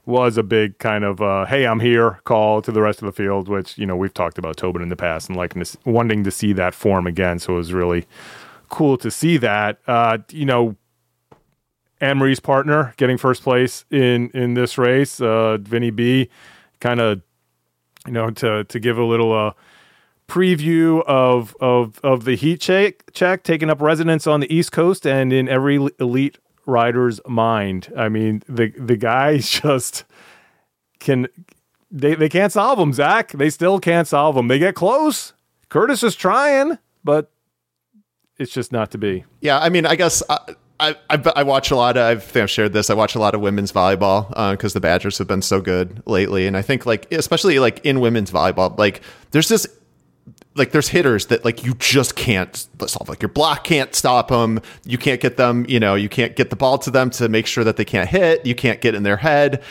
[0.07, 3.11] was a big kind of uh, hey I'm here call to the rest of the
[3.11, 5.53] field, which you know we've talked about Tobin in the past and like
[5.85, 7.39] wanting to see that form again.
[7.39, 8.07] So it was really
[8.69, 9.79] cool to see that.
[9.85, 10.75] Uh, you know,
[11.99, 15.19] Anne Marie's partner getting first place in in this race.
[15.19, 16.29] Uh, Vinny B,
[16.79, 17.21] kind of,
[18.05, 19.51] you know, to to give a little uh,
[20.27, 25.05] preview of of of the heat check check taking up residence on the East Coast
[25.05, 26.37] and in every elite
[26.67, 27.91] rider's mind.
[27.97, 30.03] I mean, the the guys just
[30.99, 31.27] can
[31.89, 33.32] they they can't solve them, Zach.
[33.32, 34.47] They still can't solve them.
[34.47, 35.34] They get close.
[35.69, 37.32] Curtis is trying, but
[38.38, 39.25] it's just not to be.
[39.41, 40.21] Yeah, I mean, I guess.
[40.30, 40.38] Uh,
[40.80, 42.91] I, I, I, watch a lot of, I think I've shared this.
[42.91, 46.03] I watch a lot of women's volleyball because uh, the Badgers have been so good
[46.06, 46.45] lately.
[46.45, 49.01] And I think like, especially like in women's volleyball, like
[49.32, 49.65] there's this,
[50.57, 53.07] like there's hitters that like you just can't solve.
[53.07, 54.59] Like your block can't stop them.
[54.85, 57.47] You can't get them, you know, you can't get the ball to them to make
[57.47, 58.45] sure that they can't hit.
[58.45, 59.61] You can't get in their head.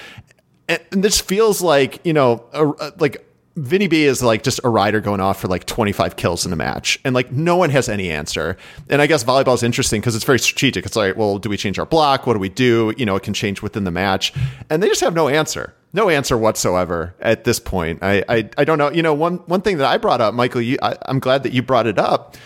[0.68, 3.25] And, this feels like, you know, a, a, like
[3.56, 6.56] Vinny B is like just a rider going off for like 25 kills in a
[6.56, 8.58] match, and like no one has any answer.
[8.90, 10.84] And I guess volleyball is interesting because it's very strategic.
[10.84, 12.26] It's like, well, do we change our block?
[12.26, 12.92] What do we do?
[12.98, 14.34] You know, it can change within the match,
[14.68, 18.02] and they just have no answer, no answer whatsoever at this point.
[18.02, 18.90] I I, I don't know.
[18.90, 21.52] You know, one one thing that I brought up, Michael, you, I, I'm glad that
[21.54, 22.36] you brought it up.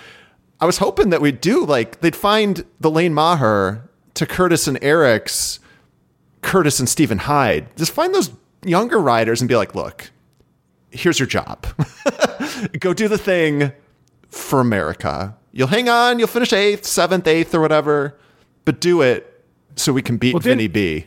[0.61, 4.79] I was hoping that we'd do like they'd find the Lane Maher to Curtis and
[4.81, 5.59] Eric's
[6.43, 7.67] Curtis and Stephen Hyde.
[7.77, 8.31] Just find those
[8.65, 10.11] younger riders and be like, look
[10.91, 11.67] here's your job
[12.81, 13.73] go do the thing
[14.29, 15.37] for America.
[15.53, 18.17] You'll hang on, you'll finish eighth, seventh, eighth, or whatever,
[18.65, 19.45] but do it
[19.77, 21.07] so we can beat well, Vinny B.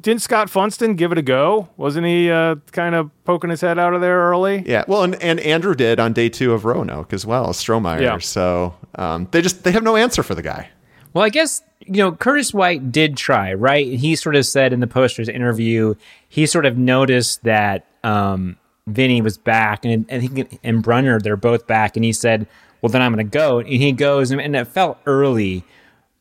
[0.00, 1.68] Didn't Scott Funston give it a go?
[1.76, 4.62] Wasn't he uh, kind of poking his head out of there early?
[4.66, 4.84] Yeah.
[4.86, 8.00] Well, and, and Andrew did on day two of Roanoke as well, Strohmeyer.
[8.00, 8.18] Yeah.
[8.18, 10.68] So um, they just they have no answer for the guy.
[11.12, 13.86] Well, I guess you know Curtis White did try, right?
[13.86, 15.94] He sort of said in the posters interview,
[16.28, 21.36] he sort of noticed that um, Vinny was back, and I think and Brunner they're
[21.36, 22.46] both back, and he said,
[22.80, 25.64] "Well, then I'm going to go." And he goes, and it felt early,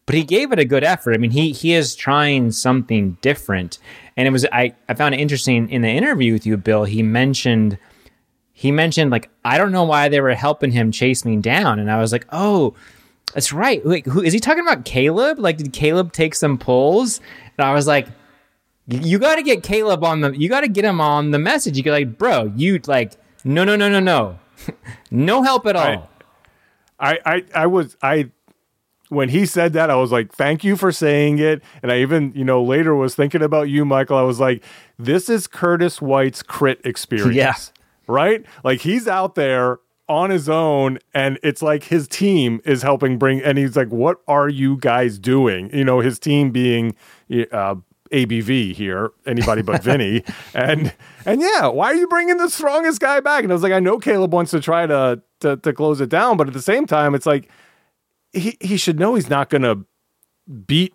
[0.06, 1.14] but he gave it a good effort.
[1.14, 3.78] I mean, he he is trying something different,
[4.18, 6.86] and it was I I found it interesting in the interview with you, Bill.
[6.86, 7.78] He mentioned
[8.54, 11.92] he mentioned like I don't know why they were helping him chase me down, and
[11.92, 12.76] I was like, oh.
[13.34, 13.86] That's right.
[13.86, 14.86] Wait, who is he talking about?
[14.86, 15.40] Caleb?
[15.40, 17.20] Like, did Caleb take some pulls?
[17.58, 18.08] And I was like,
[18.88, 20.32] you got to get Caleb on the.
[20.38, 21.78] You got to get him on the message.
[21.78, 24.40] You get like, bro, you like, no, no, no, no, no,
[25.12, 26.10] no help at all.
[27.00, 28.32] I, I, I was I
[29.10, 31.62] when he said that, I was like, thank you for saying it.
[31.84, 34.18] And I even, you know, later was thinking about you, Michael.
[34.18, 34.64] I was like,
[34.98, 37.36] this is Curtis White's crit experience.
[37.36, 37.56] Yeah.
[38.08, 38.46] Right?
[38.64, 43.42] Like he's out there on his own and it's like his team is helping bring
[43.42, 46.96] and he's like what are you guys doing you know his team being
[47.52, 47.74] uh,
[48.12, 50.24] ABV here, anybody but Vinny.
[50.54, 50.94] And
[51.26, 53.44] and yeah, why are you bringing the strongest guy back?
[53.44, 56.10] And I was like, I know Caleb wants to try to to, to close it
[56.10, 57.50] down, but at the same time, it's like
[58.32, 59.86] he he should know he's not going to
[60.68, 60.94] beat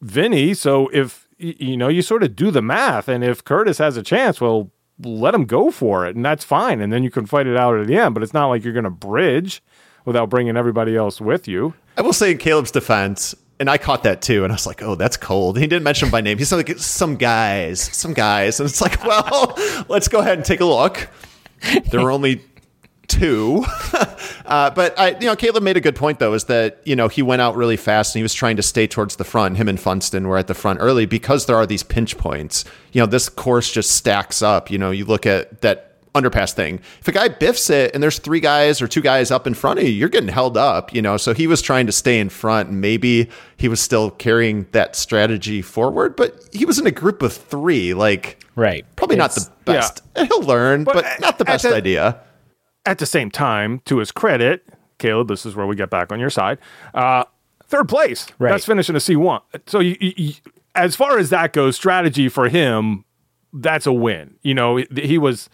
[0.00, 0.54] Vinny.
[0.54, 3.08] So if you know, you sort of do the math.
[3.08, 4.70] And if Curtis has a chance, well,
[5.02, 6.14] let him go for it.
[6.14, 6.80] And that's fine.
[6.80, 8.14] And then you can fight it out at the end.
[8.14, 9.62] But it's not like you're going to bridge
[10.04, 11.74] without bringing everybody else with you.
[11.96, 14.82] I will say in Caleb's defense, and I caught that too, and I was like,
[14.82, 16.36] "Oh, that's cold." He didn't mention by name.
[16.36, 19.56] He said like some guys, some guys, and it's like, well,
[19.88, 21.08] let's go ahead and take a look.
[21.90, 22.42] There were only
[23.06, 23.64] two,
[24.46, 27.06] uh, but I, you know, Caleb made a good point though, is that you know
[27.06, 29.58] he went out really fast and he was trying to stay towards the front.
[29.58, 32.64] Him and Funston were at the front early because there are these pinch points.
[32.90, 34.72] You know, this course just stacks up.
[34.72, 36.80] You know, you look at that underpass thing.
[37.00, 39.78] If a guy biffs it and there's three guys or two guys up in front
[39.78, 41.16] of you, you're getting held up, you know.
[41.16, 44.94] So he was trying to stay in front and maybe he was still carrying that
[44.96, 48.84] strategy forward, but he was in a group of three, like Right.
[48.96, 50.02] probably not the best.
[50.16, 52.20] He'll learn, but, at- not the at best the- idea.
[52.84, 54.64] At the same time, to his credit,
[54.98, 56.58] Caleb, this is where we get back on your side.
[56.92, 57.24] Uh,
[57.68, 58.26] third place.
[58.38, 58.50] Right.
[58.50, 59.40] That's finishing a C1.
[59.66, 60.32] So you, you, you-
[60.74, 63.04] as far as that goes, strategy for him,
[63.52, 64.34] that's a win.
[64.42, 65.48] You know, he, he was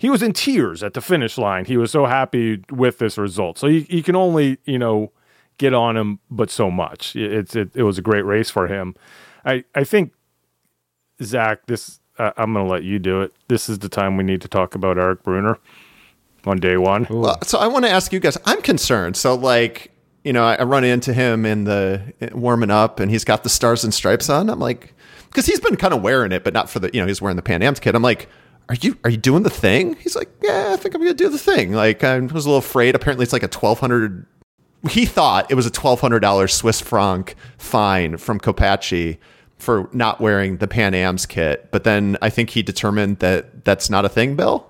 [0.00, 1.66] he was in tears at the finish line.
[1.66, 3.58] He was so happy with this result.
[3.58, 5.12] So you, you can only, you know,
[5.58, 7.14] get on him, but so much.
[7.14, 8.94] It- It's it, it was a great race for him.
[9.44, 10.12] I I think
[11.22, 13.32] Zach, this uh, I'm going to let you do it.
[13.48, 15.58] This is the time we need to talk about Eric Brunner
[16.46, 17.06] on day one.
[17.10, 18.36] Well, so I want to ask you guys.
[18.46, 19.16] I'm concerned.
[19.16, 19.90] So like,
[20.24, 23.48] you know, I, I run into him in the warming up, and he's got the
[23.50, 24.48] stars and stripes on.
[24.50, 24.94] I'm like,
[25.28, 27.36] because he's been kind of wearing it, but not for the, you know, he's wearing
[27.36, 27.94] the Pan Am's kit.
[27.94, 28.28] I'm like,
[28.70, 29.96] are you are you doing the thing?
[29.96, 31.72] He's like, yeah, I think I'm gonna do the thing.
[31.72, 32.94] Like, I was a little afraid.
[32.94, 34.24] Apparently, it's like a twelve hundred.
[34.88, 39.18] He thought it was a twelve hundred dollars Swiss franc fine from Copaci
[39.58, 43.90] for not wearing the Pan Am's kit, but then I think he determined that that's
[43.90, 44.36] not a thing.
[44.36, 44.66] Bill.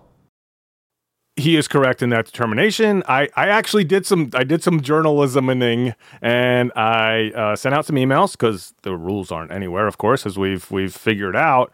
[1.37, 3.03] he is correct in that determination.
[3.09, 7.97] I, I actually did some I did some journalisming and I uh, sent out some
[7.97, 11.73] emails because the rules aren't anywhere, of course, as we've we've figured out.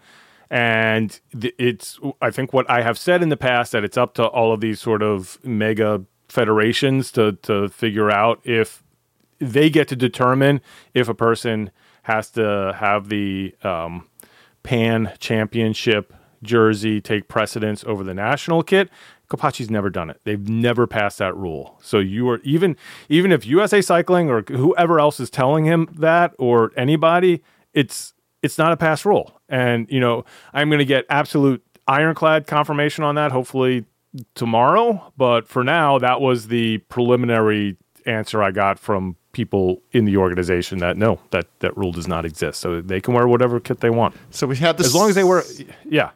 [0.51, 4.27] And it's I think what I have said in the past that it's up to
[4.27, 8.83] all of these sort of mega federations to to figure out if
[9.39, 10.61] they get to determine
[10.95, 11.71] if a person
[12.05, 14.07] has to have the um,
[14.63, 18.89] Pan Championship jersey take precedence over the national kit.
[19.29, 20.21] Copaci's never done it.
[20.25, 21.79] They've never passed that rule.
[21.83, 22.77] So you are even
[23.09, 27.43] even if USA Cycling or whoever else is telling him that or anybody,
[27.75, 28.15] it's
[28.47, 29.39] it's not a pass rule.
[29.49, 33.85] And you know, I'm going to get absolute ironclad confirmation on that hopefully
[34.35, 40.17] tomorrow, but for now that was the preliminary answer I got from people in the
[40.17, 42.61] organization that no, that that rule does not exist.
[42.61, 44.15] So they can wear whatever kit they want.
[44.31, 45.43] So we had this As long as they wear
[45.85, 46.11] yeah.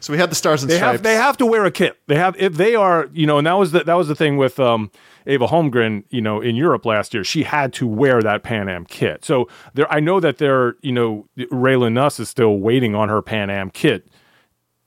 [0.00, 0.92] So we had the stars and They stripes.
[0.96, 1.96] have they have to wear a kit.
[2.06, 4.36] They have if they are you know, and that was the that was the thing
[4.36, 4.90] with um,
[5.26, 6.04] Ava Holmgren.
[6.10, 9.24] You know, in Europe last year, she had to wear that Pan Am kit.
[9.24, 13.22] So there, I know that they're you know, Raylyn Nuss is still waiting on her
[13.22, 14.06] Pan Am kit.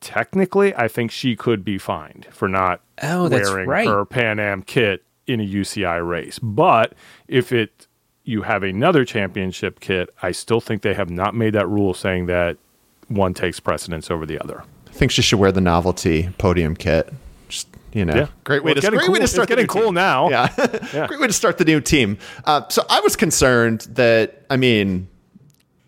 [0.01, 3.88] Technically, I think she could be fined for not Oh, wearing right.
[3.88, 6.39] her Pan Am kit in a UCI race.
[6.39, 6.93] But
[7.27, 7.88] if it
[8.23, 12.27] you have another championship kit, I still think they have not made that rule saying
[12.27, 12.57] that
[13.07, 14.63] one takes precedence over the other.
[14.99, 17.09] I think she should wear the novelty podium kit.
[17.47, 18.27] Just you know, Yeah.
[18.43, 19.49] great way Well, to it's getting great way to start.
[19.49, 19.93] it's the getting new cool team.
[19.95, 20.29] now.
[20.29, 20.49] Yeah.
[20.93, 21.07] Yeah.
[21.07, 22.17] great way to start the new team.
[22.43, 25.07] Uh, so I was concerned that I mean,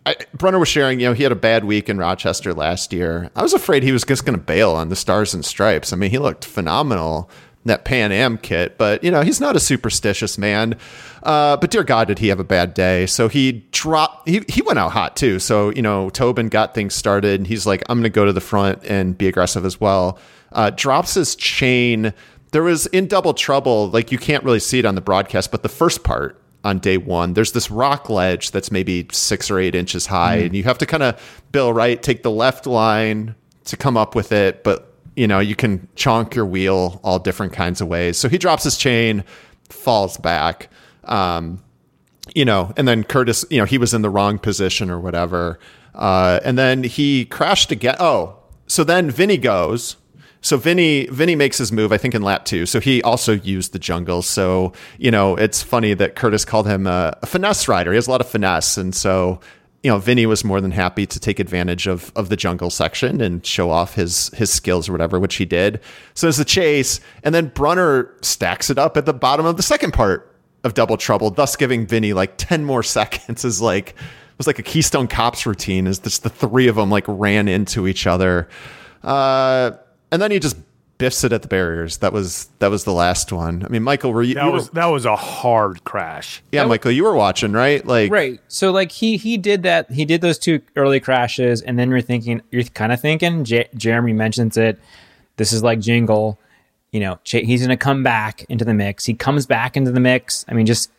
[0.06, 1.02] I, Brunner was sharing.
[1.02, 3.30] You know, he had a bad week in Rochester last year.
[3.36, 5.91] I was afraid he was just going to bail on the stars and stripes.
[5.91, 9.56] I mean, he looked phenomenal in that Pan Am kit, but you know, he's not
[9.56, 10.76] a superstitious man.
[11.24, 13.06] Uh, but dear God, did he have a bad day?
[13.06, 14.28] So he dropped.
[14.28, 15.39] He he went out hot too.
[15.39, 17.39] So you know, Tobin got things started.
[17.39, 20.17] And he's like, I'm going to go to the front and be aggressive as well.
[20.52, 22.13] Uh, drops his chain.
[22.52, 23.89] There was in double trouble.
[23.89, 26.97] Like you can't really see it on the broadcast, but the first part on day
[26.97, 27.34] one.
[27.34, 30.86] There's this rock ledge that's maybe six or eight inches high, and you have to
[30.86, 35.28] kind of bill right, take the left line to come up with it, but you
[35.28, 38.17] know you can chonk your wheel all different kinds of ways.
[38.17, 39.24] So he drops his chain,
[39.69, 40.69] falls back,
[41.06, 41.63] um,
[42.36, 45.60] you know, and then Curtis, you know, he was in the wrong position or whatever,
[45.95, 47.95] uh, and then he crashed again.
[48.00, 49.97] Oh, so then Vinny goes.
[50.43, 52.65] So Vinny Vinny makes his move, I think, in lap two.
[52.65, 54.21] So he also used the jungle.
[54.24, 57.91] So you know, it's funny that Curtis called him a, a finesse rider.
[57.91, 59.39] He has a lot of finesse, and so
[59.84, 63.20] you know, Vinny was more than happy to take advantage of of the jungle section
[63.20, 65.80] and show off his his skills or whatever, which he did.
[66.13, 69.63] So there's the chase, and then Brunner stacks it up at the bottom of the
[69.63, 73.44] second part of Double Trouble, thus giving Vinny like ten more seconds.
[73.44, 75.88] Is like it was like a Keystone Cops routine.
[75.88, 78.48] Is just the three of them like ran into each other.
[79.04, 79.72] Uh,
[80.12, 80.58] and then he just
[81.02, 81.97] biffs it at the barriers.
[81.97, 83.66] That was that was the last one.
[83.66, 84.36] I mean, Michael, were you?
[84.36, 86.41] That you was were, that was a hard crash.
[86.52, 87.86] yeah, Michael, you were watching, right?
[87.86, 88.39] Like, Right.
[88.47, 89.91] So like he he did that.
[89.91, 93.43] He did those two early crashes, and then you're thinking, you're kind of thinking.
[93.43, 94.80] J- Jeremy mentions it.
[95.38, 96.39] This is like Jingle.
[96.91, 99.06] You know, Ch- he's going to come back into the mix.
[99.06, 100.45] He comes back into the mix.
[100.47, 100.91] I mean, just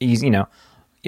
[0.00, 0.48] he's you know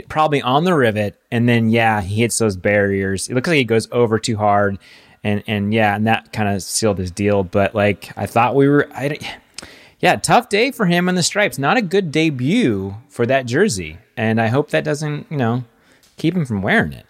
[0.08, 3.28] probably on the rivet, and then yeah, he hits those barriers.
[3.28, 4.78] It looks like he goes over too hard,
[5.26, 7.42] and and yeah, and that kind of sealed his deal.
[7.42, 9.18] But like I thought we were, I
[9.98, 11.58] yeah, tough day for him in the stripes.
[11.58, 15.64] Not a good debut for that jersey, and I hope that doesn't you know
[16.16, 17.06] keep him from wearing it.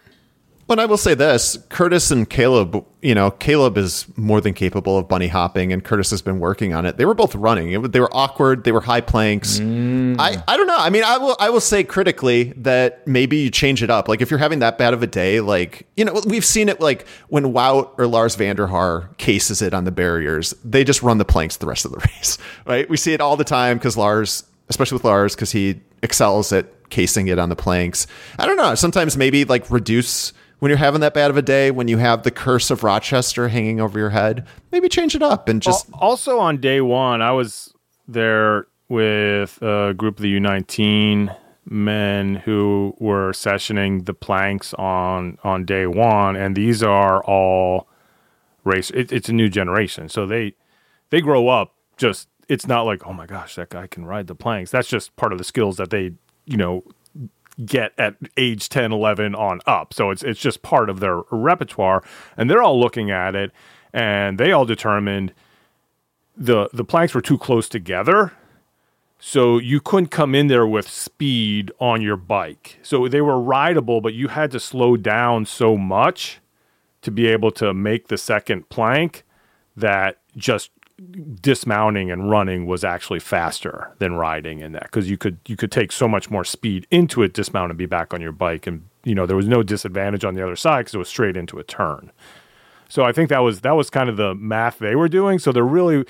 [0.67, 2.85] But I will say this: Curtis and Caleb.
[3.01, 6.75] You know, Caleb is more than capable of bunny hopping, and Curtis has been working
[6.75, 6.97] on it.
[6.97, 7.71] They were both running.
[7.73, 8.65] It, they were awkward.
[8.65, 9.61] They were high planks.
[9.61, 10.17] Mm.
[10.19, 10.77] I, I don't know.
[10.77, 14.09] I mean, I will I will say critically that maybe you change it up.
[14.09, 16.81] Like if you're having that bad of a day, like you know, we've seen it
[16.81, 21.01] like when Wout or Lars van der Haar cases it on the barriers, they just
[21.01, 22.39] run the planks the rest of the race.
[22.67, 22.91] Right?
[22.91, 26.91] We see it all the time because Lars, especially with Lars, because he excels at
[26.91, 28.07] casing it on the planks.
[28.39, 28.75] I don't know.
[28.75, 32.23] Sometimes maybe like reduce when you're having that bad of a day, when you have
[32.23, 36.39] the curse of Rochester hanging over your head, maybe change it up and just also
[36.39, 37.75] on day one, I was
[38.09, 41.35] there with a group of the U19
[41.69, 47.89] men who were sessioning the planks on on day one, and these are all
[48.65, 48.91] race.
[48.91, 50.55] It, it's a new generation, so they
[51.11, 51.75] they grow up.
[51.97, 54.71] Just it's not like oh my gosh, that guy can ride the planks.
[54.71, 56.13] That's just part of the skills that they
[56.45, 56.85] you know
[57.65, 59.95] get at age 10 11 on up.
[59.95, 62.03] So it's it's just part of their repertoire
[62.37, 63.51] and they're all looking at it
[63.93, 65.33] and they all determined
[66.37, 68.33] the the planks were too close together
[69.19, 72.79] so you couldn't come in there with speed on your bike.
[72.83, 76.41] So they were rideable but you had to slow down so much
[77.03, 79.25] to be able to make the second plank
[79.77, 80.71] that just
[81.41, 85.71] dismounting and running was actually faster than riding in that because you could you could
[85.71, 88.67] take so much more speed into it dismount and be back on your bike.
[88.67, 91.37] And you know there was no disadvantage on the other side because it was straight
[91.37, 92.11] into a turn.
[92.89, 95.39] So i think that was that was kind of the math they were doing.
[95.39, 96.07] So they're really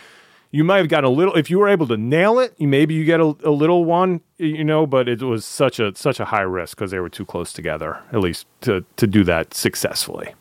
[0.52, 3.04] you might have gotten a little if you were able to nail it maybe you
[3.04, 6.42] get a, a little one you know but it was such a such a high
[6.42, 10.34] risk because they were too close together at least to to do that successfully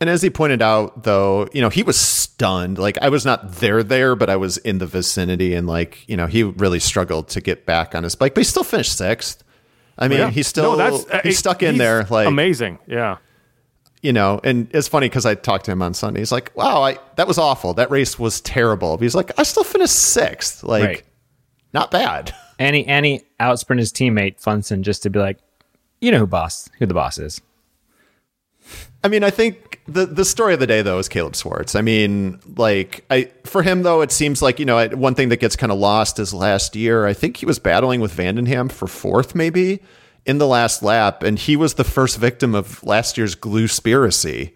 [0.00, 2.78] And as he pointed out, though, you know, he was stunned.
[2.78, 6.16] Like I was not there, there, but I was in the vicinity, and like, you
[6.16, 9.42] know, he really struggled to get back on his bike, but he still finished sixth.
[9.98, 10.30] I mean, Yeah.
[10.30, 13.16] he's still No, that's- he's uh, stuck in he's there, like amazing yeah
[14.02, 14.38] you know.
[14.44, 16.20] And it's funny because I talked to him on Sunday.
[16.20, 17.72] He's like, "Wow, I that was awful.
[17.74, 20.62] That race was terrible." But he's like, "I still finished sixth.
[20.62, 21.02] Like, Right.
[21.72, 25.38] not bad." And he and he outsprint his teammate Funston just to be like,
[26.02, 27.40] you know who boss who the boss is.
[29.04, 31.74] I mean, I think the the story of the day though is Caleb Swartz.
[31.76, 35.28] I mean, like I for him though, it seems like you know I- one thing
[35.28, 37.06] that gets kind of lost is last year.
[37.06, 39.80] I think he was battling with van den Ham for fourth, maybe
[40.24, 44.52] in the last lap, and he was the first victim of last year's glue spiracy.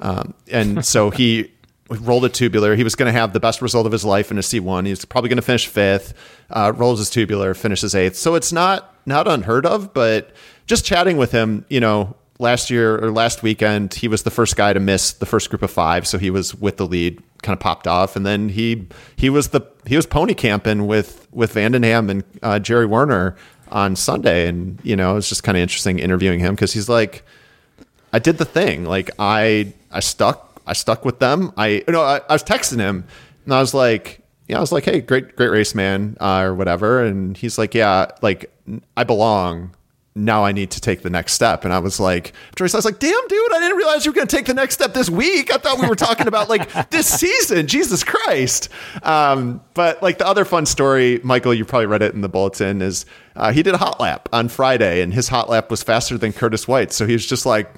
[0.00, 1.52] Um, and so he
[1.90, 2.76] rolled a tubular.
[2.76, 4.86] He was going to have the best result of his life in a C1.
[4.86, 6.14] He's probably going to finish fifth.
[6.50, 8.14] Uh, rolls his tubular, finishes eighth.
[8.16, 9.92] So it's not not unheard of.
[9.92, 10.30] But
[10.66, 14.56] just chatting with him, you know, last year or last weekend, he was the first
[14.56, 16.06] guy to miss the first group of five.
[16.06, 18.86] So he was with the lead, kind of popped off, and then he
[19.16, 22.86] he was the he was pony camping with with van den Ham and uh, Jerry
[22.86, 23.36] Werner
[23.70, 26.88] on Sunday, and you know, it was just kind of interesting interviewing him because he's
[26.88, 27.24] like.
[28.10, 28.84] I did the thing.
[28.84, 31.52] Like I I stuck I stuck with them.
[31.58, 33.04] I you know I, I was texting him
[33.44, 36.54] and I was like, yeah, I was like, hey, great great race, man, uh, or
[36.54, 37.04] whatever.
[37.04, 38.52] And he's like, yeah, like
[38.96, 39.74] I belong.
[40.18, 41.64] Now I need to take the next step.
[41.64, 44.16] And I was like, after I was like, damn, dude, I didn't realize you were
[44.16, 45.52] going to take the next step this week.
[45.52, 47.66] I thought we were talking about like this season.
[47.66, 48.68] Jesus Christ.
[49.02, 52.82] Um, but like the other fun story, Michael, you probably read it in the bulletin,
[52.82, 53.06] is
[53.36, 56.32] uh, he did a hot lap on Friday and his hot lap was faster than
[56.32, 56.92] Curtis White.
[56.92, 57.72] So he was just like,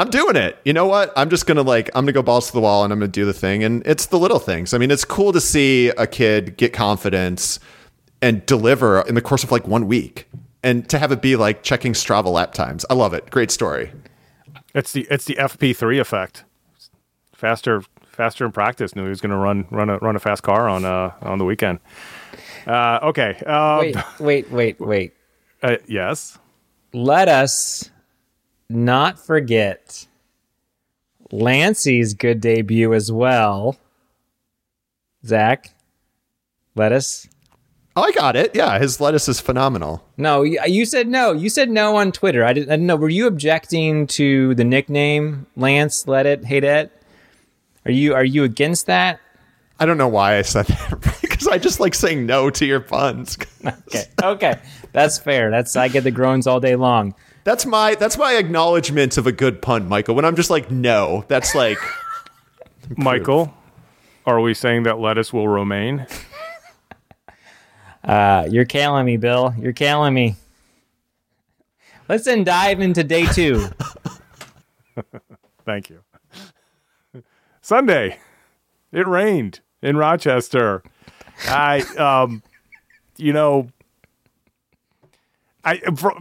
[0.00, 0.56] I'm doing it.
[0.64, 1.12] You know what?
[1.14, 3.26] I'm just gonna like I'm gonna go balls to the wall and I'm gonna do
[3.26, 3.62] the thing.
[3.62, 4.72] And it's the little things.
[4.72, 7.60] I mean, it's cool to see a kid get confidence
[8.22, 10.26] and deliver in the course of like one week,
[10.62, 12.84] and to have it be like checking Strava lap times.
[12.90, 13.30] I love it.
[13.30, 13.92] Great story.
[14.74, 16.44] It's the it's the FP three effect.
[17.32, 18.94] Faster faster in practice.
[18.94, 21.38] Knew he was going to run run a run a fast car on uh on
[21.38, 21.80] the weekend.
[22.66, 23.42] Uh, okay.
[23.46, 25.14] Uh, Wait, wait, wait, wait.
[25.62, 26.38] uh, yes.
[26.92, 27.90] Let us
[28.68, 30.06] not forget
[31.32, 33.76] Lancey's good debut as well.
[35.24, 35.74] Zach,
[36.74, 37.26] let us.
[37.96, 38.54] Oh, I got it.
[38.54, 40.04] Yeah, his lettuce is phenomenal.
[40.16, 41.32] No, you, uh, you said no.
[41.32, 42.44] You said no on Twitter.
[42.44, 42.96] I didn't, I didn't know.
[42.96, 46.06] Were you objecting to the nickname Lance?
[46.06, 46.92] Let it, hate it.
[47.84, 49.18] Are you are you against that?
[49.80, 52.80] I don't know why I said that because I just like saying no to your
[52.80, 53.38] puns.
[53.62, 54.58] Okay, okay,
[54.92, 55.50] that's fair.
[55.50, 57.14] That's I get the groans all day long.
[57.44, 60.14] That's my that's my acknowledgement of a good pun, Michael.
[60.14, 61.78] When I'm just like no, that's like
[62.96, 63.52] Michael,
[64.24, 66.06] are we saying that lettuce will remain?
[68.02, 69.54] Uh, you're killing me, Bill.
[69.58, 70.36] You're killing me.
[72.08, 73.68] Let's then dive into day two.
[75.64, 76.00] Thank you.
[77.60, 78.18] Sunday,
[78.90, 80.82] it rained in Rochester.
[81.46, 82.42] I, um,
[83.16, 83.68] you know,
[85.64, 85.78] I.
[85.96, 86.14] For,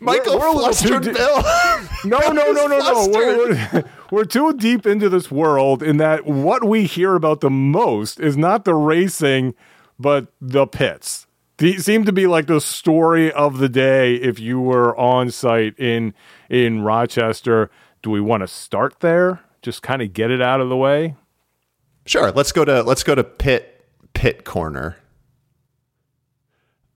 [0.00, 1.42] Michael we're a little flustered too di- Bill.
[2.04, 3.08] no, no, no, no, no.
[3.08, 7.50] We're, we're, we're too deep into this world in that what we hear about the
[7.50, 9.54] most is not the racing,
[9.98, 11.26] but the pits.
[11.60, 16.12] Seem to be like the story of the day if you were on site in
[16.48, 17.70] in Rochester.
[18.02, 19.40] Do we want to start there?
[19.62, 21.14] Just kind of get it out of the way?
[22.06, 24.96] Sure, let's go to let's go to pit pit corner.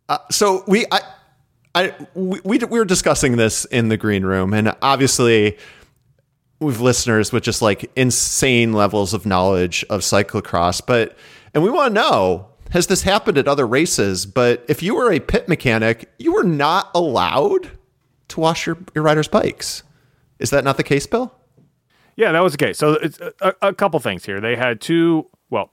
[0.08, 1.00] Uh, so we I
[1.74, 5.56] I we, we we were discussing this in the green room, and obviously
[6.60, 11.16] we've listeners with just like insane levels of knowledge of cyclocross, but
[11.54, 14.26] and we want to know has this happened at other races?
[14.26, 17.70] But if you were a pit mechanic, you were not allowed
[18.28, 19.82] to wash your, your riders' bikes.
[20.38, 21.34] Is that not the case, Bill?
[22.16, 22.78] Yeah, that was the case.
[22.78, 24.40] So it's a, a couple things here.
[24.40, 25.28] They had two.
[25.50, 25.70] Well,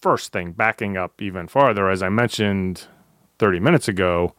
[0.00, 2.86] first thing, backing up even farther, as I mentioned
[3.38, 4.34] 30 minutes ago,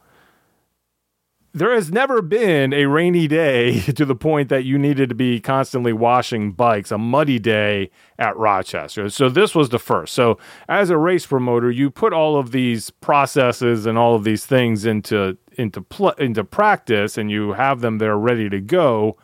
[1.52, 5.40] there has never been a rainy day to the point that you needed to be
[5.40, 9.10] constantly washing bikes, a muddy day at Rochester.
[9.10, 10.14] So this was the first.
[10.14, 10.38] So
[10.68, 14.84] as a race promoter, you put all of these processes and all of these things
[14.84, 19.16] into into pl- into practice and you have them there ready to go,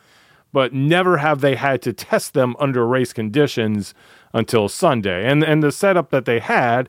[0.52, 3.94] but never have they had to test them under race conditions
[4.34, 5.28] until Sunday.
[5.28, 6.88] And and the setup that they had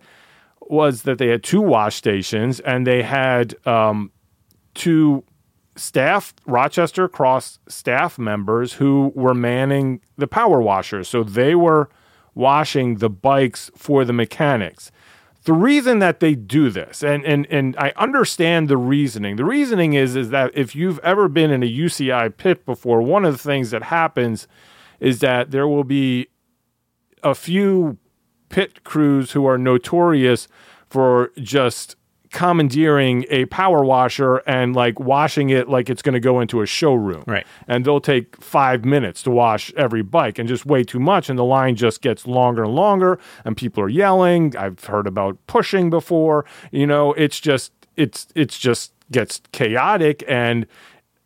[0.62, 4.12] was that they had two wash stations and they had um,
[4.78, 5.24] two
[5.76, 11.10] staff Rochester Cross staff members who were manning the power washers.
[11.10, 11.90] So they were
[12.34, 14.92] washing the bikes for the mechanics.
[15.44, 19.38] The reason that they do this, and and and I understand the reasoning.
[19.38, 23.24] The reasoning is is that if you've ever been in a UCI pit before, one
[23.24, 24.48] of the things that happens
[25.00, 26.28] is that there will be
[27.24, 27.98] a few
[28.50, 30.48] pit crews who are notorious
[30.90, 31.96] for just
[32.32, 36.66] commandeering a power washer and like washing it like it's going to go into a
[36.66, 37.24] showroom.
[37.28, 37.46] Right.
[37.68, 41.30] And they'll take five minutes to wash every bike and just way too much.
[41.30, 44.56] And the line just gets longer and longer and people are yelling.
[44.56, 46.46] I've heard about pushing before.
[46.72, 50.24] You know, it's just, it's, it's just gets chaotic.
[50.28, 50.68] And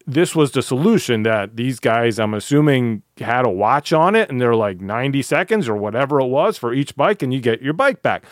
[0.08, 4.41] this was the solution that these guys, I'm assuming, had a watch on it and
[4.41, 7.74] they're like 90 seconds or whatever it was for each bike and you get your
[7.74, 8.26] bike back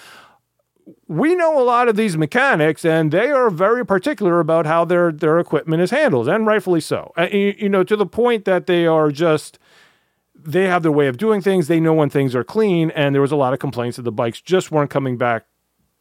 [1.08, 5.12] we know a lot of these mechanics, and they are very particular about how their
[5.12, 7.12] their equipment is handled, and rightfully so.
[7.18, 9.60] Uh, you, you know, to the point that they are just
[10.36, 11.68] they have their way of doing things.
[11.68, 14.12] They know when things are clean, and there was a lot of complaints that the
[14.12, 15.46] bikes just weren't coming back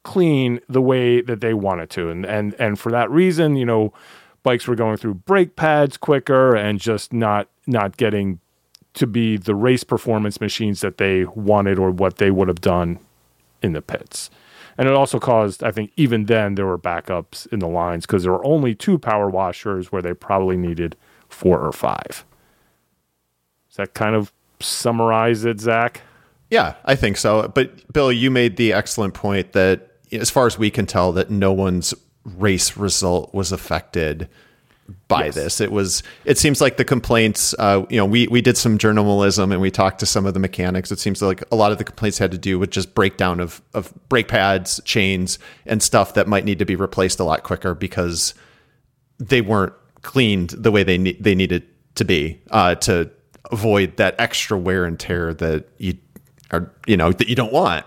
[0.04, 3.92] clean the way that they wanted to, and and and for that reason, you know,
[4.42, 8.40] bikes were going through brake pads quicker and just not not getting
[8.94, 12.98] to be the race performance machines that they wanted or what they would have done
[13.62, 14.30] in the pits.
[14.78, 18.22] And it also caused, I think, even then there were backups in the lines because
[18.22, 20.94] there were only two power washers where they probably needed
[21.28, 22.24] four or five.
[23.68, 26.02] Does that kind of summarize it, Zach?
[26.48, 27.48] Yeah, I think so.
[27.48, 31.28] But Bill, you made the excellent point that, as far as we can tell, that
[31.28, 31.92] no one's
[32.24, 34.28] race result was affected
[35.08, 35.34] by Yes.
[35.34, 35.60] this.
[35.60, 36.02] It was.
[36.26, 37.54] It seems like the complaints.
[37.58, 40.40] Uh, you know, we we did some journalism and we talked to some of the
[40.40, 40.92] mechanics.
[40.92, 43.62] It seems like a lot of the complaints had to do with just breakdown of
[43.74, 47.74] of brake pads, chains, and stuff that might need to be replaced a lot quicker
[47.74, 48.34] because
[49.18, 51.64] they weren't cleaned the way they ne- they needed
[51.96, 53.10] to be uh, to
[53.50, 55.94] avoid that extra wear and tear that you
[56.52, 57.84] are you know that you don't want.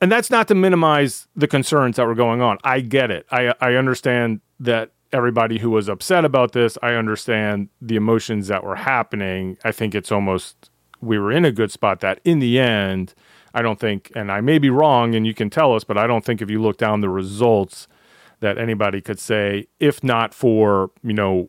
[0.00, 2.56] and that's not to minimize the concerns that were going on.
[2.64, 3.26] I get it.
[3.30, 8.64] I I understand that everybody who was upset about this, I understand the emotions that
[8.64, 9.58] were happening.
[9.64, 13.14] I think it's almost we were in a good spot that in the end,
[13.54, 16.06] I don't think and I may be wrong and you can tell us, but I
[16.06, 17.88] don't think if you look down the results
[18.40, 21.48] that anybody could say if not for, you know,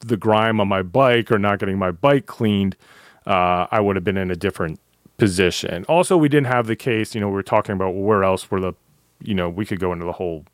[0.00, 2.76] the grime on my bike or not getting my bike cleaned,
[3.26, 4.80] uh, I would have been in a different
[5.16, 5.84] position.
[5.84, 8.60] Also, we didn't have the case, you know, we were talking about where else were
[8.60, 8.72] the,
[9.22, 10.44] you know, we could go into the whole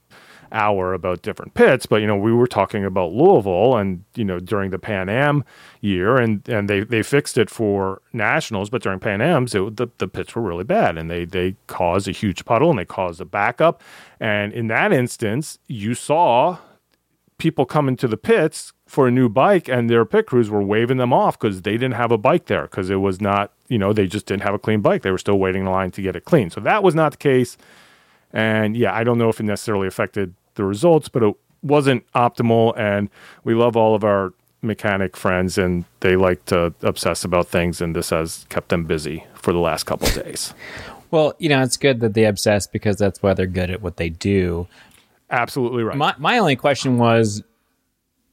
[0.52, 4.38] hour about different pits, but you know we were talking about Louisville and you know
[4.38, 5.44] during the Pan Am
[5.80, 9.88] year, and and they they fixed it for nationals, but during Pan Am's it, the
[9.98, 13.20] the pits were really bad, and they they caused a huge puddle and they caused
[13.20, 13.82] a backup,
[14.20, 16.58] and in that instance you saw
[17.38, 20.96] people coming to the pits for a new bike and their pit crews were waving
[20.96, 23.92] them off because they didn't have a bike there because it was not you know
[23.92, 25.02] they just didn't have a clean bike.
[25.02, 26.50] They were still waiting in line to get it clean.
[26.50, 27.56] So that was not the case
[28.32, 32.76] and yeah, I don't know if it necessarily affected the results, but it wasn't optimal.
[32.78, 33.08] And
[33.44, 37.94] we love all of our mechanic friends, and they like to obsess about things, and
[37.94, 40.54] this has kept them busy for the last couple of days.
[41.10, 43.96] Well, you know, it's good that they obsess because that's why they're good at what
[43.96, 44.66] they do.
[45.30, 45.96] Absolutely right.
[45.96, 47.42] My my only question was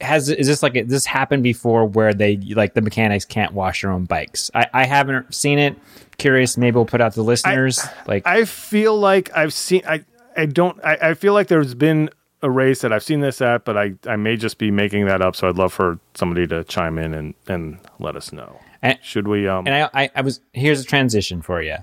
[0.01, 3.91] has is this like this happened before where they like the mechanics can't wash their
[3.91, 4.51] own bikes?
[4.53, 5.77] I, I haven't seen it.
[6.17, 7.79] Curious, maybe we'll put out the listeners.
[7.79, 10.03] I, like I feel like I've seen I
[10.35, 12.09] I don't I, I feel like there's been
[12.43, 15.21] a race that I've seen this at, but I, I may just be making that
[15.21, 15.35] up.
[15.35, 18.59] So I'd love for somebody to chime in and, and let us know.
[18.81, 19.47] And, Should we?
[19.47, 21.77] Um, and I, I, I was here's a transition for you,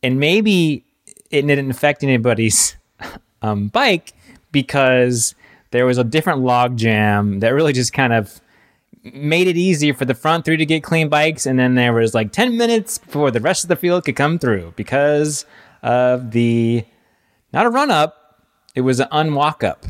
[0.00, 0.84] and maybe
[1.30, 2.76] it didn't affect anybody's
[3.42, 4.12] um, bike
[4.52, 5.34] because
[5.70, 8.40] there was a different log jam that really just kind of
[9.02, 12.14] made it easier for the front three to get clean bikes, and then there was
[12.14, 15.46] like ten minutes before the rest of the field could come through because
[15.82, 16.84] of the
[17.52, 18.44] not a run up,
[18.74, 19.86] it was an unwalk up.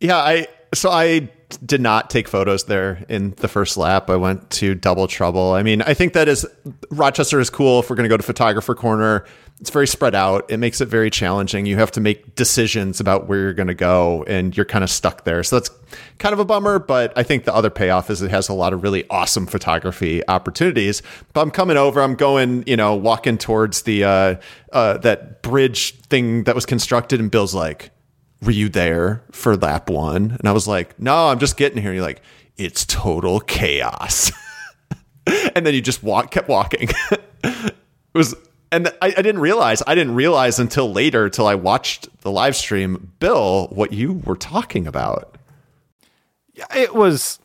[0.00, 1.30] Yeah, I so I
[1.64, 4.08] did not take photos there in the first lap.
[4.08, 5.52] I went to Double Trouble.
[5.52, 6.46] I mean, I think that is
[6.90, 9.24] Rochester is cool if we're going to go to Photographer Corner.
[9.62, 10.44] It's very spread out.
[10.50, 11.64] It makes it very challenging.
[11.64, 14.90] You have to make decisions about where you're going to go, and you're kind of
[14.90, 15.42] stuck there.
[15.42, 15.70] So that's
[16.18, 16.78] kind of a bummer.
[16.78, 20.20] But I think the other payoff is it has a lot of really awesome photography
[20.28, 21.00] opportunities.
[21.32, 22.02] But I'm coming over.
[22.02, 24.34] I'm going, you know, walking towards the uh,
[24.72, 27.92] uh, that bridge thing that was constructed, and Bill's like
[28.42, 30.36] were you there for lap one?
[30.38, 31.92] And I was like, no, I'm just getting here.
[31.92, 32.22] You're like,
[32.56, 34.32] it's total chaos.
[35.54, 36.88] and then you just walk, kept walking.
[37.44, 37.74] it
[38.12, 38.34] was,
[38.72, 42.56] and I, I, didn't realize, I didn't realize until later, till I watched the live
[42.56, 45.36] stream, Bill, what you were talking about.
[46.54, 47.38] Yeah, it was.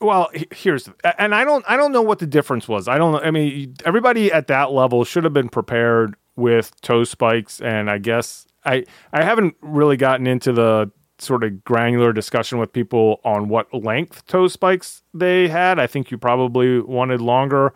[0.00, 0.88] Well, here's,
[1.18, 2.88] and I don't, I don't know what the difference was.
[2.88, 3.24] I don't.
[3.24, 7.98] I mean, everybody at that level should have been prepared with toe spikes, and I
[7.98, 13.48] guess I I haven't really gotten into the sort of granular discussion with people on
[13.48, 15.78] what length toe spikes they had.
[15.78, 17.72] I think you probably wanted longer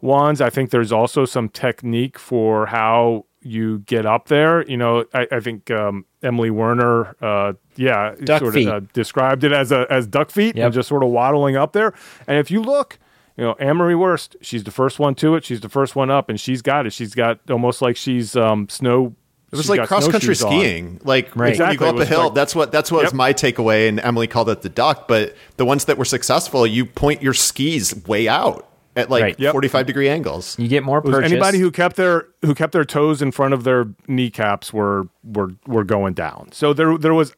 [0.00, 0.40] ones.
[0.40, 4.64] I think there's also some technique for how you get up there.
[4.68, 8.68] You know, I, I think um, Emily Werner, uh, yeah, duck sort feet.
[8.68, 10.64] of uh, described it as a as duck feet Yep.
[10.66, 11.94] and just sort of waddling up there.
[12.26, 12.98] And if you look,
[13.36, 15.44] you know, Annemarie Worst, she's the first one to it.
[15.44, 16.92] She's the first one up, and she's got it.
[16.92, 19.14] She's got almost like she's um, snow.
[19.50, 20.60] It was like cross country snowshoes on.
[20.60, 21.00] skiing.
[21.04, 21.58] Like Right.
[21.58, 23.88] when you go up a hill, like- that's what that's what was my takeaway.
[23.88, 25.08] And Emily called it the duck.
[25.08, 28.67] But the ones that were successful, you point your skis way out
[28.98, 29.40] at like Right.
[29.40, 29.52] Yep.
[29.52, 30.58] 45 degree angles.
[30.58, 31.32] You get more was purchase.
[31.32, 35.50] anybody who kept their who kept their toes in front of their kneecaps were were
[35.66, 36.50] were going down.
[36.52, 37.32] So there there was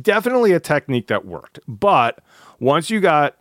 [0.00, 1.60] definitely a technique that worked.
[1.66, 2.20] But
[2.58, 3.36] once you got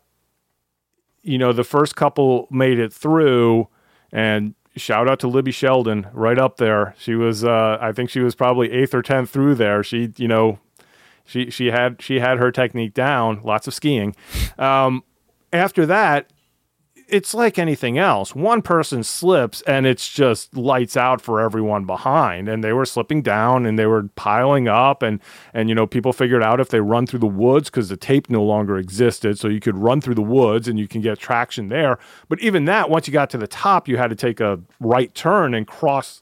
[1.23, 3.67] you know the first couple made it through
[4.11, 6.95] and shout out to Libby Sheldon right up there.
[6.97, 9.83] She was uh I think she was probably 8th or 10th through there.
[9.83, 10.59] She you know
[11.25, 14.15] she she had she had her technique down, lots of skiing.
[14.57, 15.03] Um
[15.51, 16.31] after that
[17.11, 18.35] it's like anything else.
[18.35, 22.47] One person slips and it's just lights out for everyone behind.
[22.47, 25.19] And they were slipping down and they were piling up and
[25.53, 28.29] and you know people figured out if they run through the woods because the tape
[28.29, 31.69] no longer existed, so you could run through the woods and you can get traction
[31.69, 31.99] there.
[32.27, 35.13] But even that, once you got to the top, you had to take a right
[35.13, 36.21] turn and cross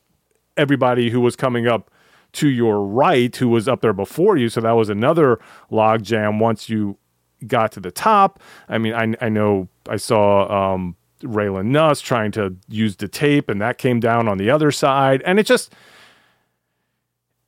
[0.56, 1.92] everybody who was coming up
[2.34, 4.50] to your right who was up there before you.
[4.50, 6.98] So that was another log jam once you
[7.46, 8.40] got to the top.
[8.68, 13.50] I mean, I, I know I saw um, Raylyn Nuss trying to use the tape,
[13.50, 15.74] and that came down on the other side, and it just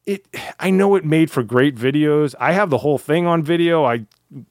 [0.05, 0.25] it.
[0.59, 2.35] I know it made for great videos.
[2.39, 3.85] I have the whole thing on video.
[3.85, 4.05] I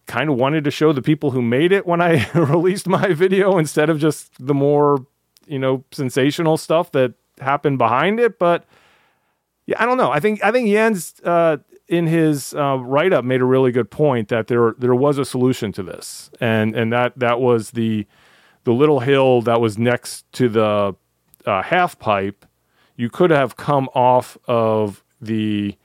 [0.06, 3.58] kind of wanted to show the people who made it when I released my video
[3.58, 5.06] instead of just the more
[5.46, 8.64] you know sensational stuff that happened behind it, but.
[9.66, 10.10] Yeah, I don't know.
[10.10, 11.58] I think I think Jens uh,
[11.88, 15.24] in his uh, write up made a really good point that there there was a
[15.24, 18.06] solution to this, and and that that was the
[18.64, 20.94] the little hill that was next to the
[21.46, 22.44] uh, half pipe.
[22.96, 25.76] You could have come off of the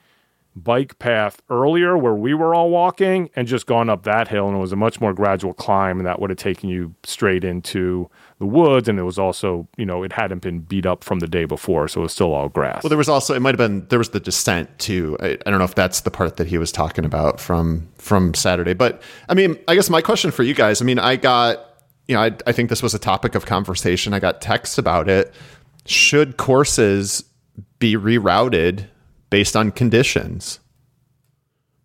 [0.55, 4.55] bike path earlier where we were all walking and just gone up that hill and
[4.55, 8.07] it was a much more gradual climb and that would have taken you straight into
[8.43, 11.27] the woods and it was also you know it hadn't been beat up from the
[11.27, 13.57] day before so it was still all grass well there was also it might have
[13.57, 16.47] been there was the descent too I, I don't know if that's the part that
[16.47, 20.43] he was talking about from from saturday but i mean i guess my question for
[20.43, 21.57] you guys i mean i got
[22.07, 25.09] you know i, I think this was a topic of conversation i got texts about
[25.09, 25.33] it
[25.85, 27.23] should courses
[27.79, 28.87] be rerouted
[29.29, 30.59] based on conditions.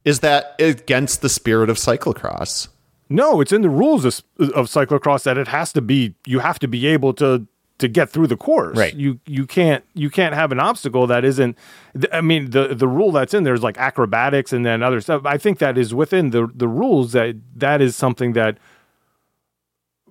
[0.05, 2.69] Is that against the spirit of cyclocross?
[3.09, 4.23] No, it's in the rules of,
[4.55, 6.15] of cyclocross that it has to be.
[6.27, 7.47] You have to be able to
[7.79, 8.77] to get through the course.
[8.77, 8.95] Right.
[8.95, 11.57] You you can't you can't have an obstacle that isn't.
[12.13, 15.23] I mean, the the rule that's in there is like acrobatics and then other stuff.
[15.25, 18.59] I think that is within the the rules that that is something that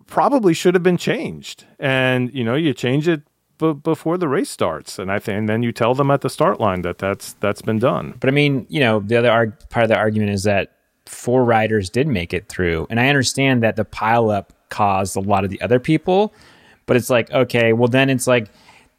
[0.08, 1.66] probably should have been changed.
[1.80, 3.22] And you know, you change it
[3.58, 6.30] b- before the race starts, and I think and then you tell them at the
[6.30, 8.16] start line that that's that's been done.
[8.20, 10.72] But I mean, you know, the other arg- part of the argument is that
[11.08, 15.44] four riders did make it through, and I understand that the pileup caused a lot
[15.44, 16.34] of the other people,
[16.86, 18.50] but it's like okay, well then it's like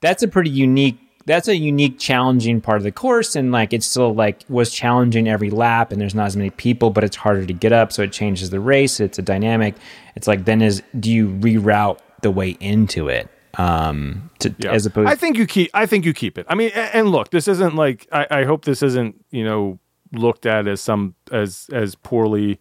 [0.01, 3.85] that's a pretty unique that's a unique challenging part of the course and like it's
[3.87, 7.45] still like was challenging every lap and there's not as many people but it's harder
[7.45, 9.75] to get up so it changes the race it's a dynamic
[10.17, 13.29] it's like then is do you reroute the way into it
[13.59, 14.73] um to, Yeah.
[14.73, 15.71] as opposed I think you keep.
[15.75, 16.47] I think you keep it.
[16.49, 18.07] I mean, a- and look, this isn't like.
[18.13, 19.79] I, I hope this isn't you know
[20.13, 22.59] looked at as some as as poorly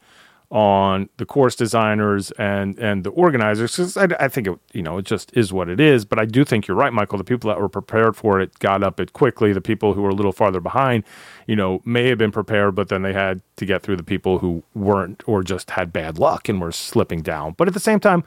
[0.49, 4.97] on the course designers and and the organizers because I, I think it you know
[4.97, 6.05] it just is what it is.
[6.05, 7.17] But I do think you're right, Michael.
[7.17, 9.51] The people that were prepared for it got up it quickly.
[9.51, 11.03] The people who were a little farther behind,
[11.47, 14.39] you know, may have been prepared, but then they had to get through the people
[14.39, 17.53] who weren't or just had bad luck and were slipping down.
[17.57, 18.23] But at the same time,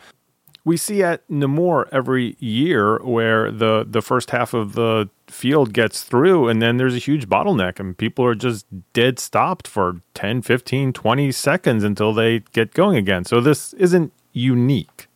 [0.71, 6.05] we see at Namur every year where the the first half of the field gets
[6.05, 10.43] through and then there's a huge bottleneck and people are just dead stopped for 10
[10.43, 15.09] 15 20 seconds until they get going again so this isn't unique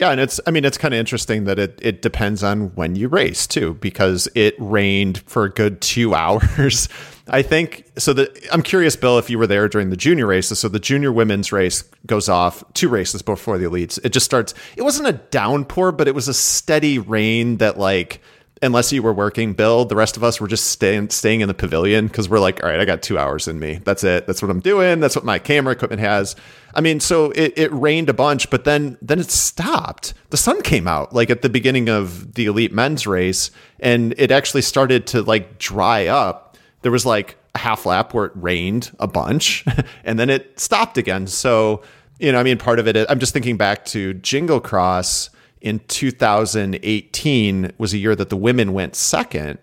[0.00, 2.94] Yeah, and it's I mean it's kind of interesting that it it depends on when
[2.94, 6.88] you race too because it rained for a good 2 hours.
[7.28, 10.58] I think so the I'm curious Bill if you were there during the junior races.
[10.58, 13.98] So the junior women's race goes off two races before the elites.
[14.04, 18.20] It just starts it wasn't a downpour but it was a steady rain that like
[18.64, 21.54] unless you were working, Bill, the rest of us were just staying staying in the
[21.54, 23.80] pavilion because we're like, all right, I got two hours in me.
[23.84, 24.26] That's it.
[24.26, 25.00] That's what I'm doing.
[25.00, 26.34] That's what my camera equipment has.
[26.74, 30.14] I mean, so it, it rained a bunch, but then then it stopped.
[30.30, 33.50] The sun came out like at the beginning of the elite men's race,
[33.80, 36.43] and it actually started to like dry up.
[36.84, 39.64] There was like a half lap where it rained a bunch,
[40.04, 41.26] and then it stopped again.
[41.26, 41.82] So
[42.18, 42.96] you know, I mean, part of it.
[43.08, 45.30] I'm just thinking back to Jingle Cross
[45.60, 49.58] in 2018 was a year that the women went second.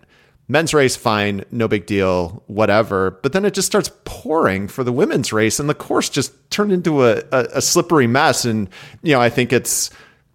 [0.48, 3.12] Men's race, fine, no big deal, whatever.
[3.22, 6.72] But then it just starts pouring for the women's race, and the course just turned
[6.72, 8.44] into a, a, a slippery mess.
[8.44, 8.68] And,
[9.02, 9.90] you know, I think it's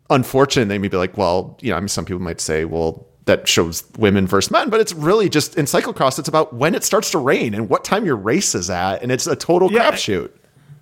[0.10, 0.70] unfortunate.
[0.70, 3.48] They may be like, well, you know, I mean, some people might say, well, that
[3.48, 7.12] shows women versus men, but it's really just in cyclocross, it's about when it starts
[7.12, 9.02] to rain and what time your race is at.
[9.04, 9.92] And it's a total Yeah.
[9.92, 10.32] crapshoot.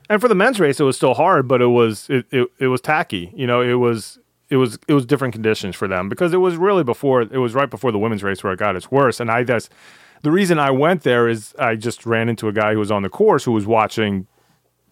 [0.09, 2.67] and for the men's race it was still hard but it was it, it, it
[2.67, 4.19] was tacky you know it was
[4.51, 7.55] it was it was different conditions for them because it was really before it was
[7.55, 9.67] right before the women's race where it got its worst and i guess
[10.21, 13.01] the reason i went there is i just ran into a guy who was on
[13.01, 14.27] the course who was watching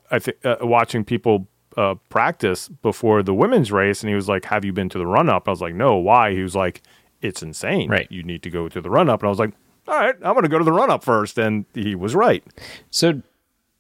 [0.10, 1.48] i think uh, watching people
[1.78, 5.06] uh, practice before the women's race and he was like have you been to the
[5.06, 6.82] run up i was like no why he was like
[7.24, 8.08] it's insane Right.
[8.12, 9.54] you need to go to the run up and i was like
[9.88, 12.44] all right i'm going to go to the run up first and he was right
[12.92, 13.22] So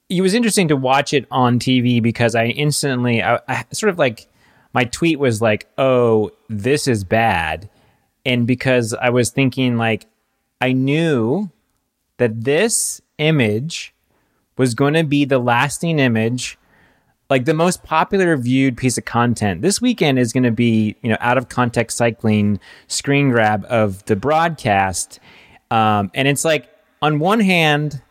[0.10, 3.98] it was interesting to watch it on TV because I instantly, I, I sort of
[3.98, 4.28] like,
[4.74, 7.68] my tweet was like, oh, this is bad.
[8.26, 10.06] And because I was thinking, like,
[10.62, 11.50] I knew
[12.18, 13.96] that this image
[14.58, 16.60] was going to be the lasting image,
[17.34, 19.64] like the most popular viewed piece of content.
[19.64, 24.06] This weekend is going to be, you know, out of context cycling screen grab of
[24.06, 25.20] the broadcast.
[25.72, 26.70] Um, and it's like,
[27.02, 28.04] on one hand,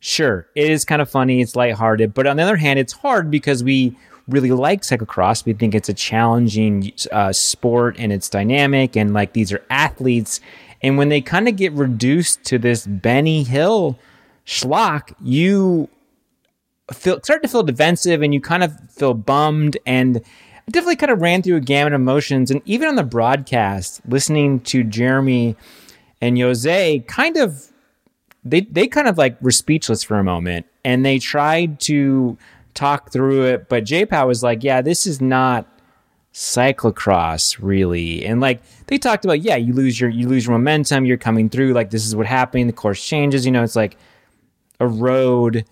[0.00, 3.30] sure, it is kind of funny, it's lighthearted, but on the other hand, it's hard
[3.30, 3.94] because we
[4.26, 5.44] really like cyclocross.
[5.44, 10.40] We think it's a challenging uh, sport and it's dynamic, and like these are athletes.
[10.80, 13.98] And when they kind of get reduced to this Benny Hill
[14.46, 15.90] schlock, you
[16.92, 20.22] feel start to feel defensive and you kind of feel bummed and
[20.70, 22.50] definitely kind of ran through a gamut of emotions.
[22.50, 25.56] And even on the broadcast listening to Jeremy
[26.20, 27.70] and Jose kind of
[28.44, 32.38] they they kind of like were speechless for a moment and they tried to
[32.74, 35.66] talk through it but JPOW was like yeah this is not
[36.32, 38.24] cyclocross really.
[38.24, 41.48] And like they talked about yeah you lose your you lose your momentum you're coming
[41.48, 43.96] through like this is what happening the course changes you know it's like
[44.78, 45.64] a road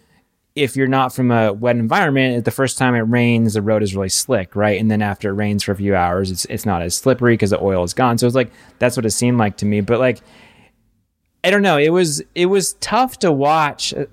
[0.54, 3.96] if you're not from a wet environment, the first time it rains, the road is
[3.96, 4.80] really slick, right?
[4.80, 7.50] And then after it rains for a few hours, it's it's not as slippery because
[7.50, 8.18] the oil is gone.
[8.18, 9.80] So it's like that's what it seemed like to me.
[9.80, 10.20] But like,
[11.42, 11.76] I don't know.
[11.76, 14.06] It was it was tough to watch uh,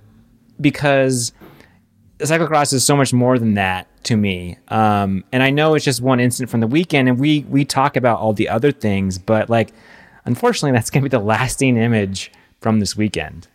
[0.60, 1.32] because
[2.18, 4.58] the cyclocross is so much more than that to me.
[4.70, 7.96] Um, and I know it's just one instant from the weekend, and we we talk
[7.96, 9.74] about all the other things, but like,
[10.26, 12.32] unfortunately, that's going to be the lasting image
[12.62, 13.48] from this weekend.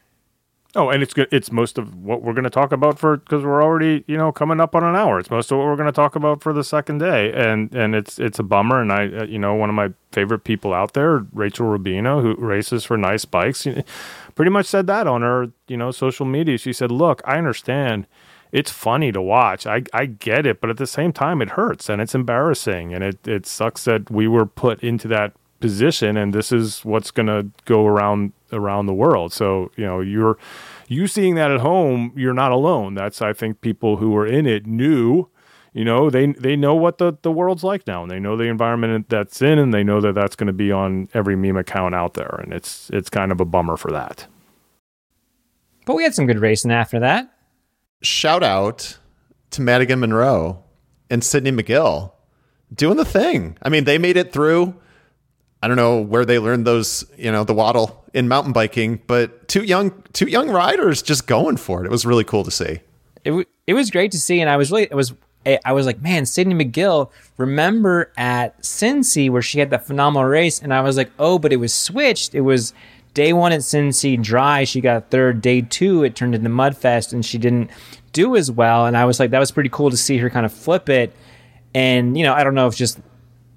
[0.77, 1.14] Oh, and it's.
[1.16, 4.31] It's most of what we're going to talk about for because we're already you know
[4.31, 5.18] coming up on an hour.
[5.18, 7.95] It's most of what we're going to talk about for the second day, and and
[7.95, 8.83] it's it's a bummer.
[8.83, 12.35] And I uh, you know one of my favorite people out there, Rachel Rubino, who
[12.35, 13.66] races for nice bikes,
[14.35, 16.59] pretty much said that on her you know social media.
[16.59, 18.07] She said, "Look, I understand."
[18.53, 19.66] It's funny to watch.
[19.66, 22.95] I, I get it, but at the same time, it hurts and it's embarrassing.
[22.95, 27.11] And it, it sucks that we were put into that position and this is what's
[27.11, 29.33] going to go around around the world.
[29.33, 30.39] So, you know, you're
[30.89, 32.95] you seeing that at home, you're not alone.
[32.95, 35.29] That's I think people who were in it knew,
[35.73, 38.45] you know, they they know what the the world's like now and they know the
[38.45, 41.95] environment that's in and they know that that's going to be on every meme account
[41.95, 44.27] out there and it's it's kind of a bummer for that.
[45.87, 47.33] But we had some good racing after that.
[48.03, 48.99] Shout out
[49.53, 50.65] to Madigan Munro
[51.09, 52.13] and Sidney McGill
[52.75, 53.57] doing the thing.
[53.63, 54.75] I mean, they made it through
[55.63, 59.49] I don't know where they learned those, you know, the waddle in mountain biking, but
[59.49, 61.87] two young two young riders just going for it.
[61.87, 62.81] It was really cool to see.
[63.25, 65.15] It w- it was great to see, and I was really it was
[65.65, 67.11] I was like, man, Sidney McGill.
[67.37, 71.53] Remember at Cincy where she had that phenomenal race, and I was like, oh, but
[71.53, 72.35] it was switched.
[72.35, 72.73] It was
[73.15, 74.65] day one at Cincy dry.
[74.65, 75.41] She got third.
[75.41, 77.71] Day two, it turned into Mudfest, and she didn't
[78.13, 78.87] do as well.
[78.87, 81.15] And I was like, that was pretty cool to see her kind of flip it.
[81.75, 82.99] And you know, I don't know if just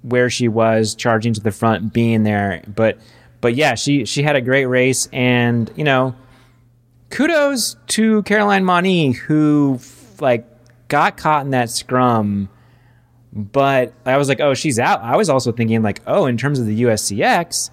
[0.01, 2.63] where she was charging to the front, being there.
[2.67, 2.97] But
[3.41, 6.15] but yeah, she she had a great race, and you know,
[7.09, 9.79] kudos to Caroline Mani who
[10.19, 10.45] like
[10.87, 12.49] got caught in that scrum.
[13.31, 15.01] But I was like, oh, she's out.
[15.01, 17.69] I was also thinking like, oh, in terms of the USCX,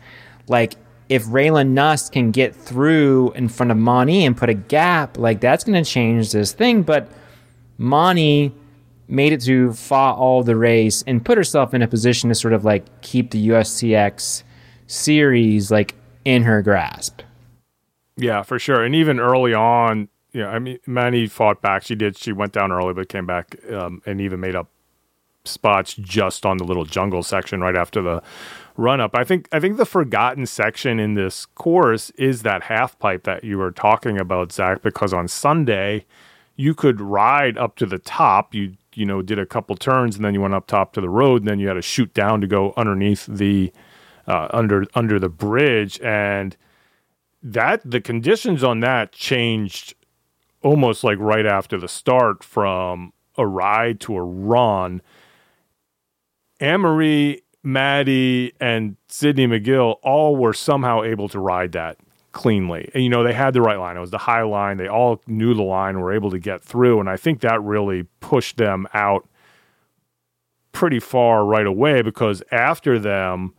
[0.49, 0.74] like
[1.09, 5.41] if Raylyn Nuss can get through in front of Mani and put a gap, like
[5.41, 6.83] that's going to change this thing.
[6.83, 7.09] But
[7.79, 8.53] Mani
[9.09, 12.52] made it to fought all the race and put herself in a position to sort
[12.52, 14.42] of like keep the USCX
[14.86, 15.94] series like
[16.24, 17.22] in her grasp.
[18.16, 18.82] Yeah, for sure.
[18.82, 21.82] And even early on, yeah, I mean, Mani fought back.
[21.82, 22.18] She did.
[22.18, 24.68] She went down early, but came back um, and even made up
[25.44, 28.22] spots just on the little jungle section right after the
[28.76, 29.14] run up.
[29.14, 33.44] I think I think the forgotten section in this course is that half pipe that
[33.44, 36.04] you were talking about, Zach, because on Sunday
[36.57, 38.54] you could ride up to the top.
[38.54, 41.09] You you know did a couple turns and then you went up top to the
[41.09, 43.72] road and then you had to shoot down to go underneath the
[44.26, 46.57] uh, under under the bridge and
[47.42, 49.94] that the conditions on that changed
[50.62, 55.01] almost like right after the start from a ride to a run.
[56.59, 61.99] Anne-Marie, Maddie, and Sidney McGill all were somehow able to ride that
[62.37, 62.91] cleanly.
[62.93, 63.97] And, you know, they had the right line.
[63.97, 64.76] It was the high line.
[64.76, 67.01] They all knew the line, were able to get through.
[67.01, 69.26] And I think that really pushed them out
[70.70, 73.55] pretty far right away because after them,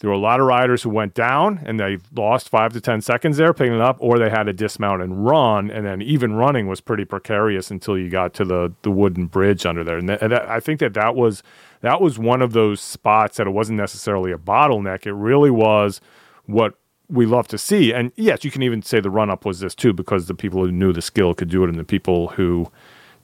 [0.00, 3.02] there were a lot of riders who went down and they lost five to 10
[3.02, 5.70] seconds there picking it up, or they had to dismount and run.
[5.70, 9.66] And then even running was pretty precarious until you got to the, the wooden bridge
[9.66, 9.98] under there.
[9.98, 11.42] And, th- and that, I think that that was,
[11.82, 15.06] that was one of those spots that it wasn't necessarily a bottleneck.
[15.06, 16.00] It really was
[16.46, 16.72] what
[17.08, 17.92] we love to see.
[17.92, 20.64] And yes, you can even say the run up was this too, because the people
[20.64, 22.70] who knew the skill could do it, and the people who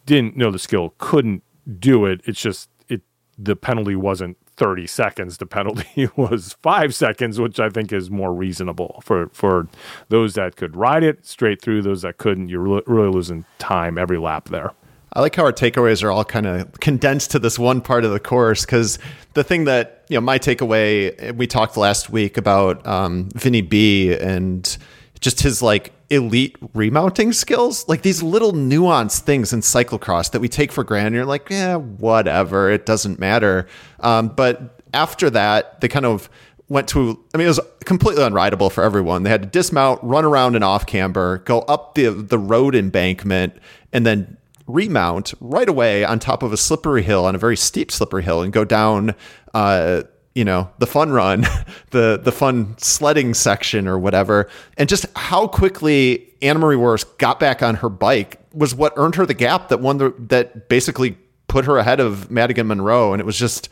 [0.06, 1.42] didn't know the skill couldn't
[1.78, 2.20] do it.
[2.24, 3.02] It's just it
[3.38, 5.38] the penalty wasn't 30 seconds.
[5.38, 9.68] The penalty was five seconds, which I think is more reasonable for for
[10.08, 11.82] those that could ride it straight through.
[11.82, 14.72] Those that couldn't, you're really losing time every lap there.
[15.14, 18.10] I like how our takeaways are all kind of condensed to this one part of
[18.10, 18.98] the course because
[19.34, 24.12] the thing that you know my takeaway we talked last week about um, Vinny B
[24.12, 24.76] and
[25.20, 30.48] just his like elite remounting skills, like these little nuanced things in cyclocross that we
[30.48, 31.16] take for granted.
[31.16, 33.66] You're like, yeah, whatever, it doesn't matter.
[34.00, 36.28] Um, but after that, they kind of
[36.68, 39.22] went to I mean it was completely unrideable for everyone.
[39.22, 43.54] They had to dismount, run around an off camber, go up the the road embankment
[43.92, 44.36] and then
[44.66, 48.42] remount right away on top of a slippery hill on a very steep slippery hill
[48.42, 49.14] and go down
[49.52, 50.02] uh,
[50.34, 51.42] you know the fun run
[51.90, 54.48] the the fun sledding section or whatever.
[54.76, 59.26] And just how quickly Annemarie Worst got back on her bike was what earned her
[59.26, 63.12] the gap that won the that basically put her ahead of Madigan Munro.
[63.12, 63.68] And it was just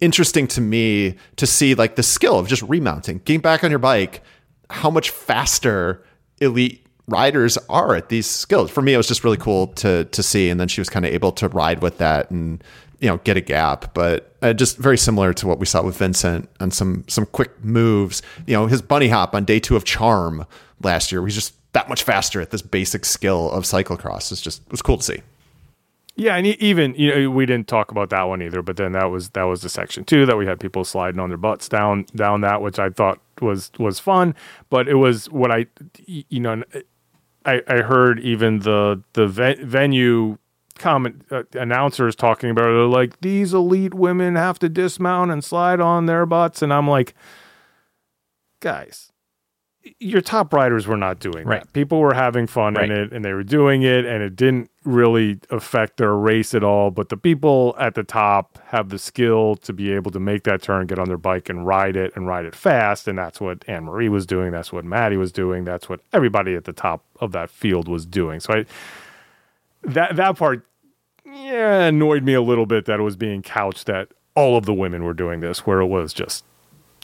[0.00, 3.80] interesting to me to see like the skill of just remounting getting back on your
[3.80, 4.22] bike
[4.70, 6.04] how much faster
[6.40, 8.70] elite riders are at these skills.
[8.70, 11.04] For me, it was just really cool to to see, and then she was kind
[11.04, 12.62] of able to ride with that and
[13.00, 13.94] you know get a gap.
[13.94, 17.64] But uh, just very similar to what we saw with Vincent on some some quick
[17.64, 18.22] moves.
[18.46, 20.46] You know, his bunny hop on day two of Charm
[20.82, 21.24] last year.
[21.24, 24.30] He's just that much faster at this basic skill of cyclocross.
[24.32, 25.22] It's just it was cool to see.
[26.16, 28.60] Yeah, and even you know we didn't talk about that one either.
[28.60, 31.28] But then that was that was the section two that we had people sliding on
[31.28, 34.34] their butts down down that, which I thought was was fun.
[34.68, 35.66] But it was what I
[36.06, 36.64] you know
[37.48, 40.38] I I heard even the the ve- venue
[40.78, 42.74] comment uh, announcers talking about it.
[42.74, 46.86] They're like these elite women have to dismount and slide on their butts, and I'm
[46.88, 47.14] like,
[48.60, 49.10] guys,
[49.98, 51.62] your top riders were not doing Right.
[51.62, 51.72] that.
[51.72, 52.90] People were having fun Right.
[52.90, 56.64] in it and they were doing it and it didn't really affect their race at
[56.64, 56.90] all.
[56.90, 60.62] But the people at the top have the skill to be able to make that
[60.62, 63.06] turn, get on their bike and ride it and ride it fast.
[63.06, 64.52] And that's what Anne Marie was doing.
[64.52, 65.64] That's what Maddie was doing.
[65.64, 68.40] That's what everybody at the top of that field was doing.
[68.40, 68.66] So I
[69.82, 70.66] that that part
[71.24, 74.74] yeah annoyed me a little bit that it was being couched that all of the
[74.74, 76.44] women were doing this where it was just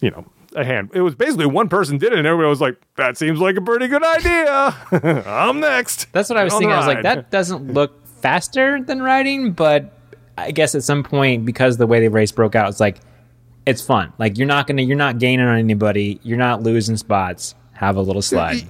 [0.00, 0.24] you know
[0.54, 3.40] a hand it was basically one person did it and everybody was like that seems
[3.40, 4.74] like a pretty good idea
[5.26, 6.70] i'm next That's what I was thinking.
[6.72, 9.92] I was like, that doesn't look faster than riding, but
[10.38, 12.98] I guess at some point, because the way the race broke out, it's like
[13.66, 14.12] it's fun.
[14.18, 16.20] Like you're not gonna, you're not gaining on anybody.
[16.22, 17.54] You're not losing spots.
[17.72, 18.62] Have a little slide.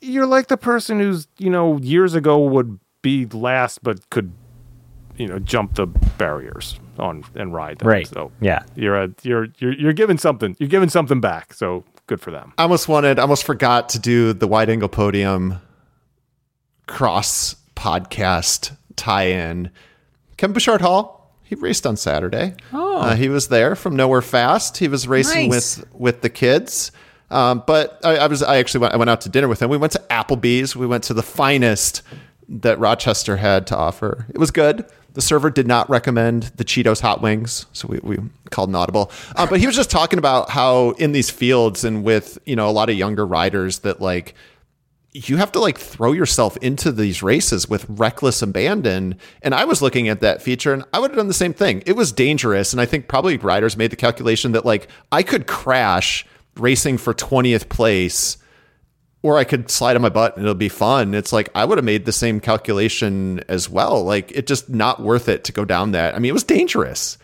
[0.00, 4.32] You're like the person who's you know years ago would be last but could
[5.16, 5.86] you know jump the
[6.18, 8.06] barriers on and ride them Right.
[8.06, 8.62] so Yeah.
[8.74, 12.52] you're a you're you're you're giving something you're giving something back so good for them
[12.58, 15.60] I almost wanted, I almost forgot to do the wide angle podium
[16.86, 19.70] cross podcast tie in.
[20.36, 22.54] Kevin Bouchard Hall, he raced on Saturday.
[22.72, 22.98] Oh.
[22.98, 24.78] Uh, he was there from Nowhere Fast.
[24.78, 25.78] He was racing Nice.
[25.78, 26.92] with with the kids.
[27.30, 29.68] Um, but I, I was I actually went, I went out to dinner with him.
[29.70, 30.76] We went to Applebee's.
[30.76, 32.02] We went to the finest
[32.48, 34.26] that Rochester had to offer.
[34.28, 34.84] It was good.
[35.16, 38.18] The server did not recommend the Cheetos hot wings, so we, we
[38.50, 39.10] called an audible.
[39.34, 42.68] Uh, but he was just talking about how in these fields and with you know
[42.68, 44.34] a lot of younger riders that like
[45.12, 49.18] you have to like throw yourself into these races with reckless abandon.
[49.40, 51.82] And I was looking at that feature and I would have done the same thing.
[51.86, 52.74] It was dangerous.
[52.74, 56.26] And I think probably riders made the calculation that like I could crash
[56.58, 58.36] racing for 20th place
[59.26, 61.12] or I could slide on my butt and it'll be fun.
[61.12, 64.04] It's like I would have made the same calculation as well.
[64.04, 66.14] Like it just not worth it to go down that.
[66.14, 67.18] I mean, it was dangerous.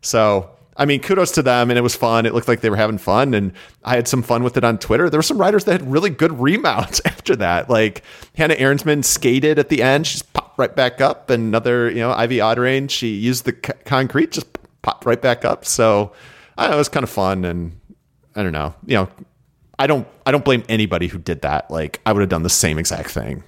[0.00, 2.26] So, I mean, kudos to them, and it was fun.
[2.26, 3.52] It looked like they were having fun, and
[3.84, 5.08] I had some fun with it on Twitter.
[5.08, 7.70] There were some riders that had really good remounts after that.
[7.70, 8.02] Like
[8.34, 11.30] Hannah Arensman skated at the end; she just popped right back up.
[11.30, 14.48] And another, you know, Ivy Audrain, she used the c- concrete, just
[14.82, 15.64] popped right back up.
[15.64, 16.12] So,
[16.58, 17.78] I know, it was kind of fun, and
[18.34, 19.08] I don't know, you know,
[19.78, 21.70] I don't, I don't blame anybody who did that.
[21.70, 23.44] Like I would have done the same exact thing.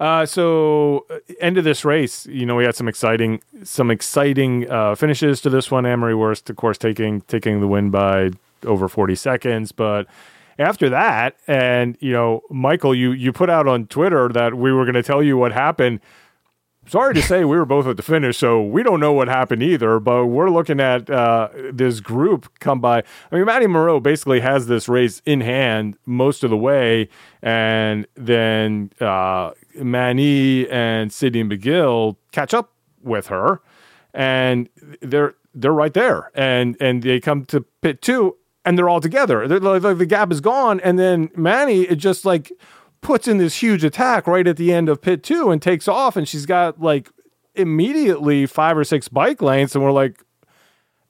[0.00, 4.70] Uh, so uh, end of this race, you know, we had some exciting, some exciting
[4.70, 5.84] uh, finishes to this one.
[5.84, 8.30] Annemarie Worst, of course, taking taking the win by
[8.64, 9.72] over forty seconds.
[9.72, 10.06] But
[10.56, 14.84] after that, and you know, Michael, you you put out on Twitter that we were
[14.84, 16.00] going to tell you what happened.
[16.88, 19.62] Sorry to say, we were both at the finish, so we don't know what happened
[19.62, 20.00] either.
[20.00, 23.02] But we're looking at uh, this group come by.
[23.30, 27.10] I mean, Maddie Munro basically has this race in hand most of the way,
[27.42, 32.72] and then uh, Mani and Sidney McGill catch up
[33.02, 33.60] with her,
[34.14, 34.70] and
[35.02, 39.46] they're they're right there, and and they come to pit two, and they're all together.
[39.46, 42.50] They're like the gap is gone, and then Mani it just like
[43.00, 46.16] puts in this huge attack right at the end of pit two and takes off,
[46.16, 47.10] and she's got like
[47.54, 50.22] immediately five or six bike lanes, and we're like,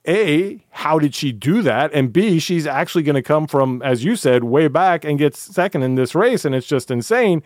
[0.06, 1.92] a, how did she do that?
[1.92, 5.36] And B, she's actually going to come from, as you said, way back and get
[5.36, 6.46] second in this race.
[6.46, 7.42] And it's just insane.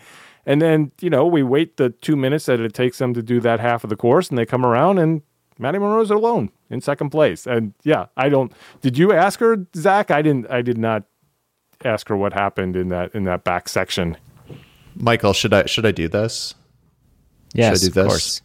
[0.47, 3.41] And then, you know, we wait the two minutes that it takes them to do
[3.41, 5.23] that half of the course and they come around and
[5.59, 7.47] Maddie Munro's alone in second place.
[7.47, 10.11] And yeah, I don't, did you ask her, Zach?
[10.11, 11.05] I didn't, I did not
[11.85, 14.17] ask her what happened in that, in that back section.
[14.95, 16.55] Michael, should I should I do this?
[17.55, 18.07] Yes, do of this?
[18.07, 18.43] course.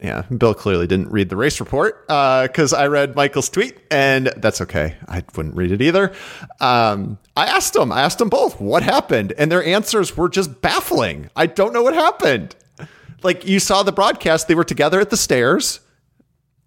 [0.00, 4.60] Yeah, Bill clearly didn't read the race report because I read Michael's tweet, and that's
[4.60, 4.94] okay.
[5.08, 6.12] I wouldn't read it either.
[6.60, 10.60] Um, I asked them, I asked them both what happened, and their answers were just
[10.60, 11.30] baffling.
[11.34, 12.54] I don't know what happened.
[13.22, 15.80] Like you saw the broadcast, they were together at the stairs.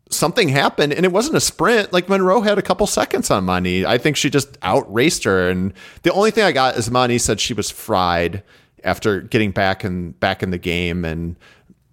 [0.10, 1.94] Something happened, and it wasn't a sprint.
[1.94, 3.86] Like Munro had a couple seconds on Mani.
[3.86, 5.72] I think she just outraced her, and
[6.02, 8.42] the only thing I got is Mani said she was fried
[8.84, 11.36] after getting back in back in the game and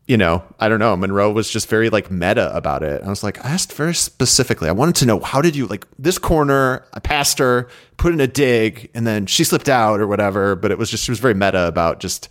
[0.06, 0.96] you know, I don't know.
[0.96, 3.02] Munro was just very like meta about it.
[3.02, 4.68] I was like, I asked very specifically.
[4.68, 6.86] I wanted to know how did you like this corner?
[6.94, 10.54] I passed her, put in a dig, and then she slipped out or whatever.
[10.54, 12.28] But it was just she was very meta about just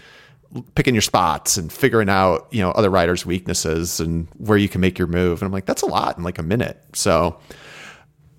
[0.76, 4.80] picking your spots and figuring out you know other riders' weaknesses and where you can
[4.80, 5.42] make your move.
[5.42, 6.82] And I'm like, that's a lot in like a minute.
[6.94, 7.38] So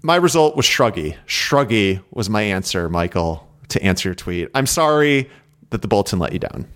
[0.02, 1.14] my result was shruggy.
[1.26, 4.48] Shruggy was my answer, Michael, to answer your tweet.
[4.54, 5.28] I'm sorry
[5.70, 6.66] that the bulletin let you down.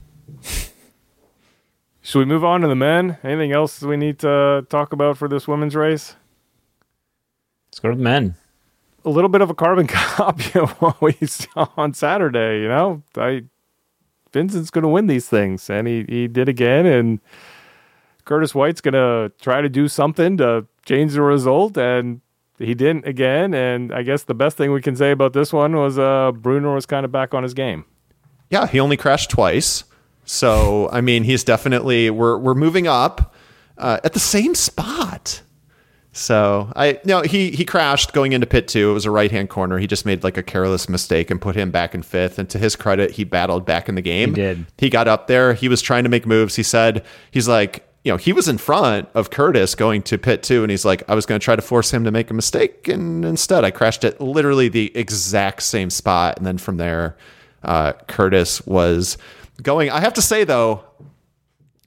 [2.02, 3.18] Should we move on to the men?
[3.22, 6.16] Anything else we need to talk about for this women's race?
[7.70, 8.34] Let's go to the men.
[9.04, 12.62] A little bit of a carbon copy of what we saw on Saturday.
[12.62, 13.44] You know, I
[14.32, 16.86] Vincent's going to win these things, and he he did again.
[16.86, 17.20] And
[18.24, 22.20] Curtis White's going to try to do something to change the result, and
[22.58, 23.54] he didn't again.
[23.54, 26.74] And I guess the best thing we can say about this one was uh, Brunner
[26.74, 27.84] was kind of back on his game.
[28.50, 29.84] Yeah, he only crashed twice.
[30.24, 33.34] So I mean, he's definitely we're we're moving up
[33.78, 35.42] uh, at the same spot.
[36.12, 38.90] So I no he he crashed going into pit two.
[38.90, 39.78] It was a right hand corner.
[39.78, 42.38] He just made like a careless mistake and put him back in fifth.
[42.38, 44.30] And to his credit, he battled back in the game.
[44.30, 44.66] He did.
[44.78, 45.54] He got up there.
[45.54, 46.56] He was trying to make moves.
[46.56, 50.42] He said he's like you know he was in front of Curtis going to pit
[50.42, 52.34] two, and he's like I was going to try to force him to make a
[52.34, 56.36] mistake, and instead I crashed at literally the exact same spot.
[56.38, 57.16] And then from there,
[57.62, 59.18] uh, Curtis was
[59.62, 59.90] going.
[59.90, 60.84] I have to say though,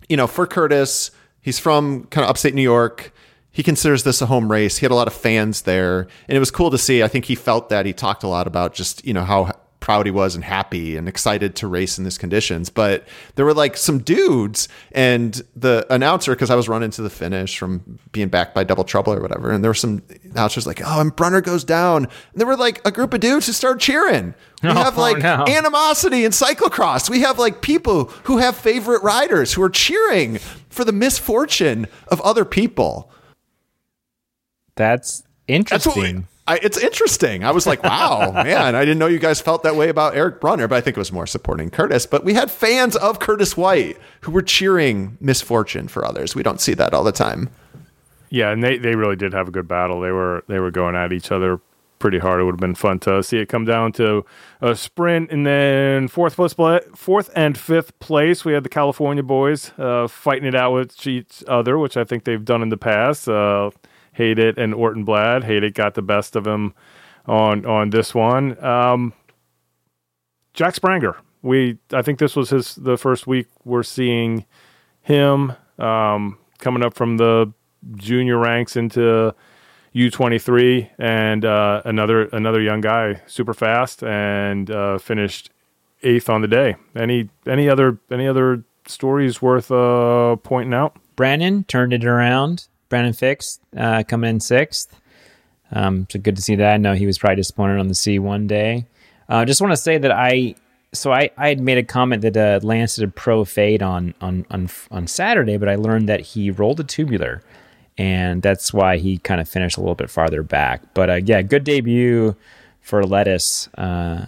[0.09, 1.11] you know, for Curtis,
[1.41, 3.13] he's from kind of upstate New York.
[3.51, 4.77] He considers this a home race.
[4.77, 7.03] He had a lot of fans there, and it was cool to see.
[7.03, 7.85] I think he felt that.
[7.85, 9.51] He talked a lot about just you know how
[9.83, 12.69] proud he was and happy and excited to race in these conditions.
[12.69, 13.05] But
[13.35, 17.57] there were like some dudes and the announcer, because I was running to the finish
[17.57, 21.01] from being backed by Double Trouble or whatever, and there were some announcers like, "Oh,
[21.01, 24.33] and Brunner goes down." And there were like a group of dudes who started cheering.
[24.63, 25.43] We Oh, have like no.
[25.49, 27.09] animosity in cyclocross.
[27.09, 30.37] We have like people who have favorite riders who are cheering
[30.69, 33.11] for the misfortune of other people.
[34.75, 36.27] That's That's what we- interesting.
[36.45, 37.43] I, it's interesting.
[37.43, 40.41] I was like, wow, man, I didn't know you guys felt that way about Eric
[40.41, 42.05] Brunner, but I think it was more supporting Curtis.
[42.05, 46.35] But we had fans of Curtis White who were cheering misfortune for others.
[46.35, 47.49] We don't see that all the time.
[48.29, 50.01] Yeah, and they, they really did have a good battle.
[50.01, 51.61] They were they were going at each other
[51.99, 52.41] pretty hard.
[52.41, 54.25] It would have been fun to see it come down to
[54.59, 59.71] a sprint, and then fourth pla- fourth and fifth place, we had the California boys
[59.77, 63.29] uh, fighting it out with each other, which I think they've done in the past.
[63.29, 63.69] Uh,
[64.17, 65.43] Haidet and Orton Blad.
[65.43, 66.73] Haidet got the best of him
[67.25, 68.63] on on this one.
[68.63, 69.13] Um,
[70.53, 71.15] Jack Spranger.
[71.41, 74.45] We I think this was his the first week we're seeing
[75.01, 77.51] him um, coming up from the
[77.95, 79.33] junior ranks into
[79.93, 85.51] U23 and uh, another another young guy, super fast and uh, finished
[86.03, 86.75] eighth on the day.
[86.95, 90.97] Any any other any other stories worth uh, pointing out?
[91.15, 92.67] Brannan turned it around.
[92.93, 94.95] Brannan Fix uh, coming in sixth.
[95.71, 96.73] Um, so good to see that.
[96.75, 98.85] I know he was probably disappointed on the C one day.
[99.27, 100.53] Uh, just want to say that I
[100.91, 104.13] so I, I had made a comment that uh, Lance did a pro fade on,
[104.21, 107.41] on on on Saturday, but I learned that he rolled a tubular,
[107.97, 110.93] and that's why he kind of finished a little bit farther back.
[110.93, 112.35] But uh, yeah, good debut
[112.79, 114.27] for Lettuce uh,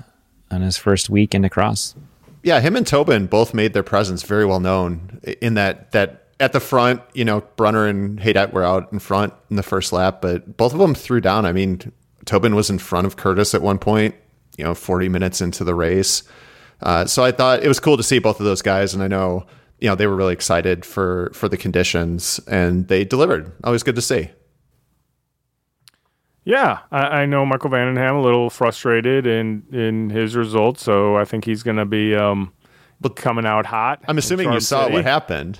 [0.49, 1.93] on his first week into cross.
[2.41, 6.53] Yeah, him and Tobin both made their presence very well known in that that at
[6.53, 10.21] the front, you know, Brunner and Haidet were out in front in the first lap,
[10.21, 11.45] but both of them threw down.
[11.45, 11.91] I mean,
[12.25, 14.15] Tobin was in front of Curtis at one point,
[14.57, 16.23] you know, 40 minutes into the race.
[16.81, 19.07] Uh, so I thought it was cool to see both of those guys, and I
[19.07, 19.45] know
[19.79, 23.51] you know they were really excited for for the conditions, and they delivered.
[23.63, 24.29] Always good to see.
[26.43, 30.83] Yeah, I, I know Michael van den Ham a little frustrated in in his results,
[30.83, 32.53] so I think he's going to be um,
[33.15, 34.03] coming out hot.
[34.07, 34.93] I'm assuming you saw City.
[34.93, 35.59] what happened.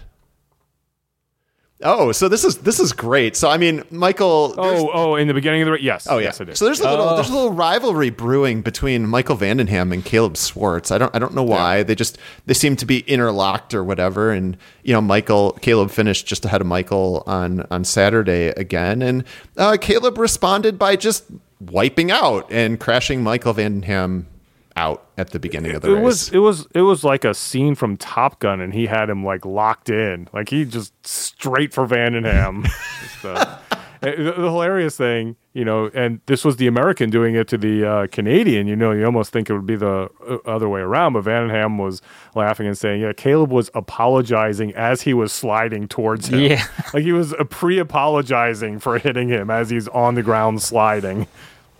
[1.82, 3.36] Oh, so this is this is great.
[3.36, 4.56] So I mean, Michael.
[4.58, 6.08] Oh, oh, in the beginning of the yes.
[6.10, 6.28] Oh yeah.
[6.28, 6.58] yes, I did.
[6.58, 10.04] So there's a little there's a little rivalry brewing between Michael van den Ham and
[10.04, 10.90] Caleb Swartz.
[10.90, 11.84] I don't I don't know why.
[11.84, 14.32] They just they seem to be interlocked or whatever.
[14.32, 19.26] And you know, Michael Caleb finished just ahead of Michael on on Saturday again, and
[19.58, 21.26] uh, Caleb responded by just
[21.60, 24.28] wiping out and crashing Michael van den Ham
[24.76, 26.04] out at the beginning of the it race.
[26.04, 29.24] was it was it was like a scene from Top Gun, and he had him
[29.24, 32.66] like locked in, like he just straight for van den Ham.
[33.02, 33.58] Just, uh,
[34.02, 37.86] the, the hilarious thing, you know, and this was the American doing it to the
[37.90, 38.68] uh, Canadian.
[38.68, 41.48] You know, you almost think it would be the uh, other way around, but van
[41.48, 42.02] den Ham was
[42.36, 46.40] laughing and saying, "Yeah, Caleb was apologizing as he was sliding towards him.
[46.42, 46.64] Yeah.
[46.94, 51.28] like he was pre-apologizing for hitting him as he's on the ground sliding."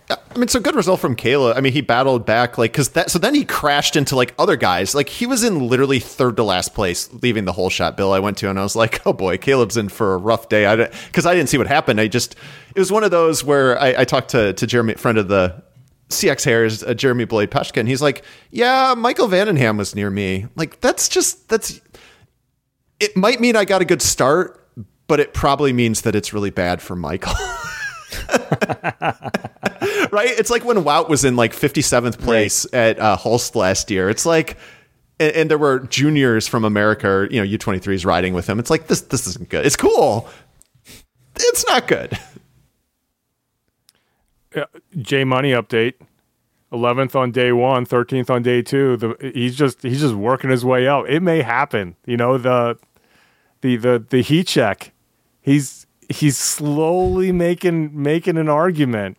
[0.08, 1.56] I mean, so good result from Kayla.
[1.56, 4.56] I mean, he battled back, like, because that, so then he crashed into, like, other
[4.56, 4.94] guys.
[4.94, 8.20] Like, he was in literally third to last place, leaving the whole shot bill I
[8.20, 10.66] went to, and I was like, oh boy, Caleb's in for a rough day.
[10.66, 12.00] I Because I didn't see what happened.
[12.00, 12.36] I just,
[12.74, 15.62] it was one of those where I, I talked to, to Jeremy, friend of the
[16.10, 20.10] CX Hairs, uh, Jeremy Blade Peshka, he's like, yeah, Michael van den Ham was near
[20.10, 20.46] me.
[20.54, 21.80] Like, that's just, that's,
[23.00, 24.68] it might mean I got a good start,
[25.08, 27.34] but it probably means that it's really bad for Michael.
[30.12, 30.30] right?
[30.30, 32.78] It's like when Wout was in like 57th place right.
[32.78, 34.08] at uh, Hulst last year.
[34.08, 34.56] It's like,
[35.18, 38.58] and, and, there were juniors from America, or, you know, U23s riding with him.
[38.58, 39.00] It's like this.
[39.02, 39.64] This isn't good.
[39.64, 40.28] It's cool.
[41.36, 42.18] It's not good.
[44.98, 45.94] J Money update.
[46.72, 48.96] 11th on day one, 13th on day two.
[48.96, 51.06] The, he's just he's just working his way up.
[51.08, 51.96] It may happen.
[52.06, 52.76] You know the
[53.60, 54.92] the the the heat check.
[55.40, 59.16] He's he's slowly making making an argument.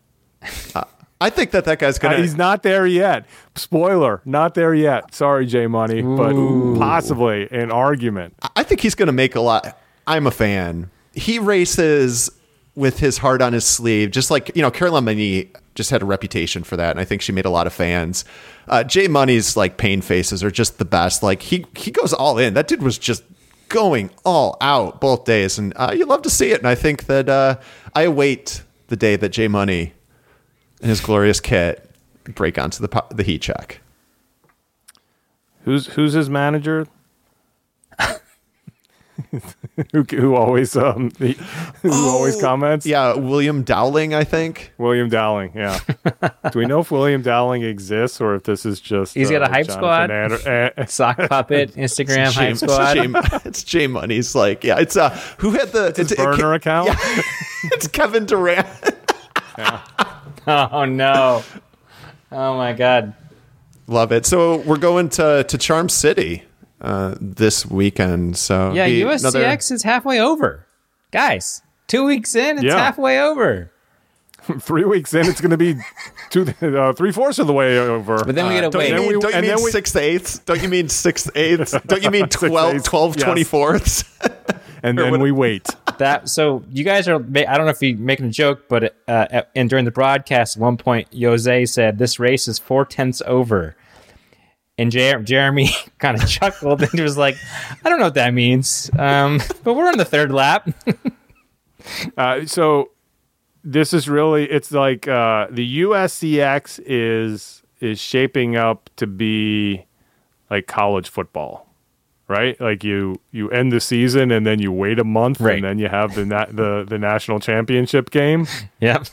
[0.76, 0.84] Uh,
[1.20, 2.16] I think that that guy's gonna.
[2.16, 3.26] Uh, he's not there yet.
[3.56, 5.14] Spoiler, not there yet.
[5.16, 6.34] Sorry, J Money, but
[6.80, 8.36] possibly an argument.
[8.56, 9.80] I think he's gonna make a lot.
[10.06, 10.92] I'm a fan.
[11.14, 12.30] He races
[12.76, 16.06] with his heart on his sleeve, just like you know, Caroline Mani just had a
[16.06, 18.24] reputation for that, and I think she made a lot of fans.
[18.68, 21.24] Uh, J Money's like pain faces are just the best.
[21.24, 22.54] Like he he goes all in.
[22.54, 23.24] That dude was just
[23.70, 26.60] going all out both days, and uh, you love to see it.
[26.60, 27.60] And I think that uh,
[27.94, 29.94] I await the day that Jay Money
[30.82, 31.90] and his glorious kit
[32.36, 33.82] break onto the the heat check.
[35.64, 36.88] Who's who's his manager?
[39.94, 41.34] who, who always um who
[41.86, 42.86] oh, always comments?
[42.86, 44.74] Yeah, William Dowling, I think.
[44.78, 45.80] William Dowling, yeah.
[46.52, 49.50] Do we know if William Dowling exists or if this is just he's uh, got
[49.50, 52.94] a hype squad, uh, sock puppet, Instagram hype squad?
[52.94, 54.80] J, it's J Money's like yeah.
[54.80, 56.90] It's uh who had the it's, it's burner it, account?
[56.90, 57.22] Yeah,
[57.72, 58.68] it's Kevin Durant.
[59.58, 59.82] yeah.
[60.46, 61.44] Oh no!
[62.32, 63.14] Oh my god!
[63.88, 64.26] Love it.
[64.26, 66.44] So we're going to to Charm City
[66.82, 68.38] uh, this weekend.
[68.38, 69.58] So yeah, USCX another...
[69.58, 70.66] is halfway over,
[71.12, 71.62] guys.
[71.88, 72.78] Two weeks in, it's yeah.
[72.78, 73.72] halfway over.
[74.60, 75.76] Three weeks in, it's going to be
[76.30, 78.24] two, uh, three fourths of the way over.
[78.24, 78.92] But then we got to wait.
[78.92, 79.72] You mean, don't you mean we...
[79.72, 80.40] six eighths?
[80.40, 81.76] Don't you mean six eighths?
[81.86, 83.28] Don't you mean 12, 12 yes.
[83.28, 84.54] 24ths?
[84.84, 85.68] and then we wait.
[85.98, 87.16] That so you guys are.
[87.16, 90.62] I don't know if you're making a joke, but uh, and during the broadcast, at
[90.62, 93.76] one point, Jose said this race is four tenths over.
[94.78, 97.36] And Jer- Jeremy kind of chuckled and was like,
[97.84, 98.92] I don't know what that means.
[98.98, 100.70] Um, but we're on the third lap.
[102.18, 102.92] uh, so
[103.64, 109.86] this is really, it's like uh, the USCX is is shaping up to be
[110.50, 111.68] like college football,
[112.28, 112.60] right?
[112.60, 115.56] Like you you end the season and then you wait a month right.
[115.56, 118.48] and then you have the na- the the national championship game.
[118.80, 119.08] Yep,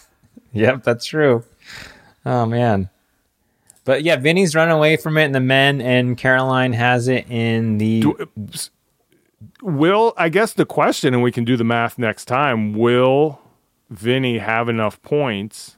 [0.53, 1.43] yep, that's true.
[2.27, 2.91] Oh man.
[3.85, 7.78] But yeah, Vinny's run away from it in the men, and Caroline has it in
[7.78, 8.01] the.
[8.01, 8.28] Do,
[9.62, 12.74] will I guess the question, and we can do the math next time.
[12.74, 13.40] Will
[13.90, 15.77] Vinny have enough points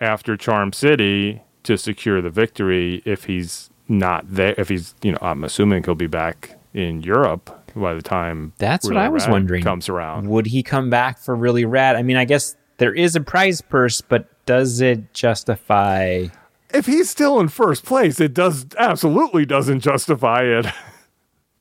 [0.00, 4.54] after Charm City to secure the victory if he's not there?
[4.56, 8.86] If he's, you know, I'm assuming he'll be back in Europe by the time that's
[8.86, 10.28] really what I was wondering comes around.
[10.28, 11.96] Would he come back for really rad?
[11.96, 16.26] I mean, I guess there is a prize purse, but does it justify?
[16.72, 20.66] If he's still in first place, it does absolutely doesn't justify it.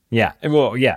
[0.10, 0.32] Yeah.
[0.42, 0.96] Well, yeah.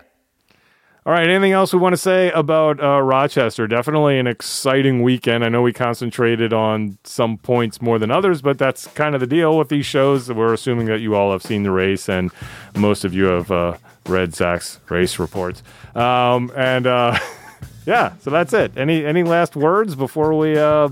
[1.04, 1.28] All right.
[1.28, 3.66] Anything else we want to say about uh, Rochester?
[3.66, 5.44] Definitely an exciting weekend.
[5.44, 9.26] I know we concentrated on some points more than others, but that's kind of the
[9.26, 10.30] deal with these shows.
[10.30, 12.30] We're assuming that you all have seen the race, and
[12.76, 15.64] most of you have uh, read Zach's race reports.
[15.96, 17.18] Um, and uh,
[17.86, 18.76] yeah, so that's it.
[18.76, 20.90] Any any last words before we uh,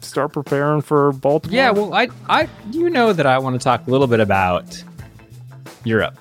[0.00, 1.54] start preparing for Baltimore?
[1.56, 4.82] Yeah, well, I, I, you know that I want to talk a little bit about
[5.84, 6.18] Europe.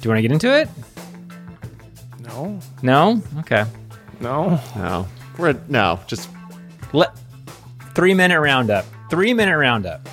[0.00, 0.68] Do you want to get into it?
[2.22, 2.60] No.
[2.82, 3.22] No.
[3.40, 3.64] Okay.
[4.20, 4.60] No.
[4.76, 5.06] No.
[5.38, 6.00] We're no.
[6.06, 6.30] Just
[6.92, 7.10] let
[7.94, 8.84] three minute roundup.
[9.10, 10.08] Three minute roundup.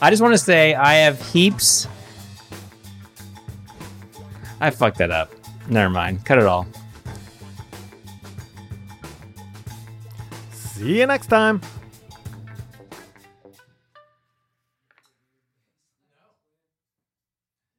[0.00, 1.88] I just want to say I have heaps.
[4.60, 5.32] I fucked that up.
[5.68, 6.24] Never mind.
[6.24, 6.66] Cut it all.
[10.76, 11.62] See you next time.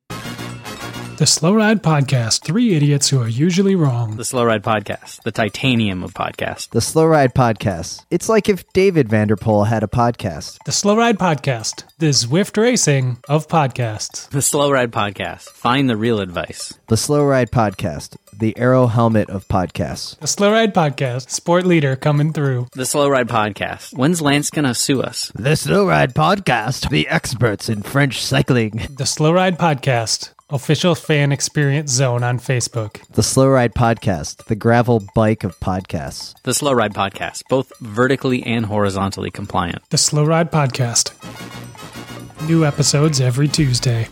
[0.10, 4.18] The Slow Ride Podcast Three Idiots Who Are Usually Wrong.
[4.18, 6.70] The Slow Ride Podcast, the titanium of podcasts.
[6.70, 8.04] The Slow Ride Podcast.
[8.10, 10.58] It's like if David van der Poel had a podcast.
[10.66, 14.28] The Slow Ride Podcast, the Zwift racing of podcasts.
[14.30, 16.74] The Slow Ride Podcast, find the real advice.
[16.88, 18.18] The Slow Ride Podcast.
[18.40, 20.16] The Arrow Helmet of podcasts.
[20.20, 22.68] The Slow Ride Podcast, sport leader coming through.
[22.74, 25.32] The Slow Ride Podcast, when's Lance gonna sue us?
[25.34, 26.92] The Slow Ride Podcast.
[26.92, 28.90] The experts in French cycling.
[28.96, 33.02] The Slow Ride Podcast, official fan experience zone on Facebook.
[33.10, 34.46] The Slow Ride Podcast.
[34.46, 36.36] The gravel bike of podcasts.
[36.44, 39.82] The Slow Ride Podcast, both vertically and horizontally compliant.
[39.90, 41.12] The Slow Ride Podcast.
[42.48, 44.08] New episodes every Tuesday.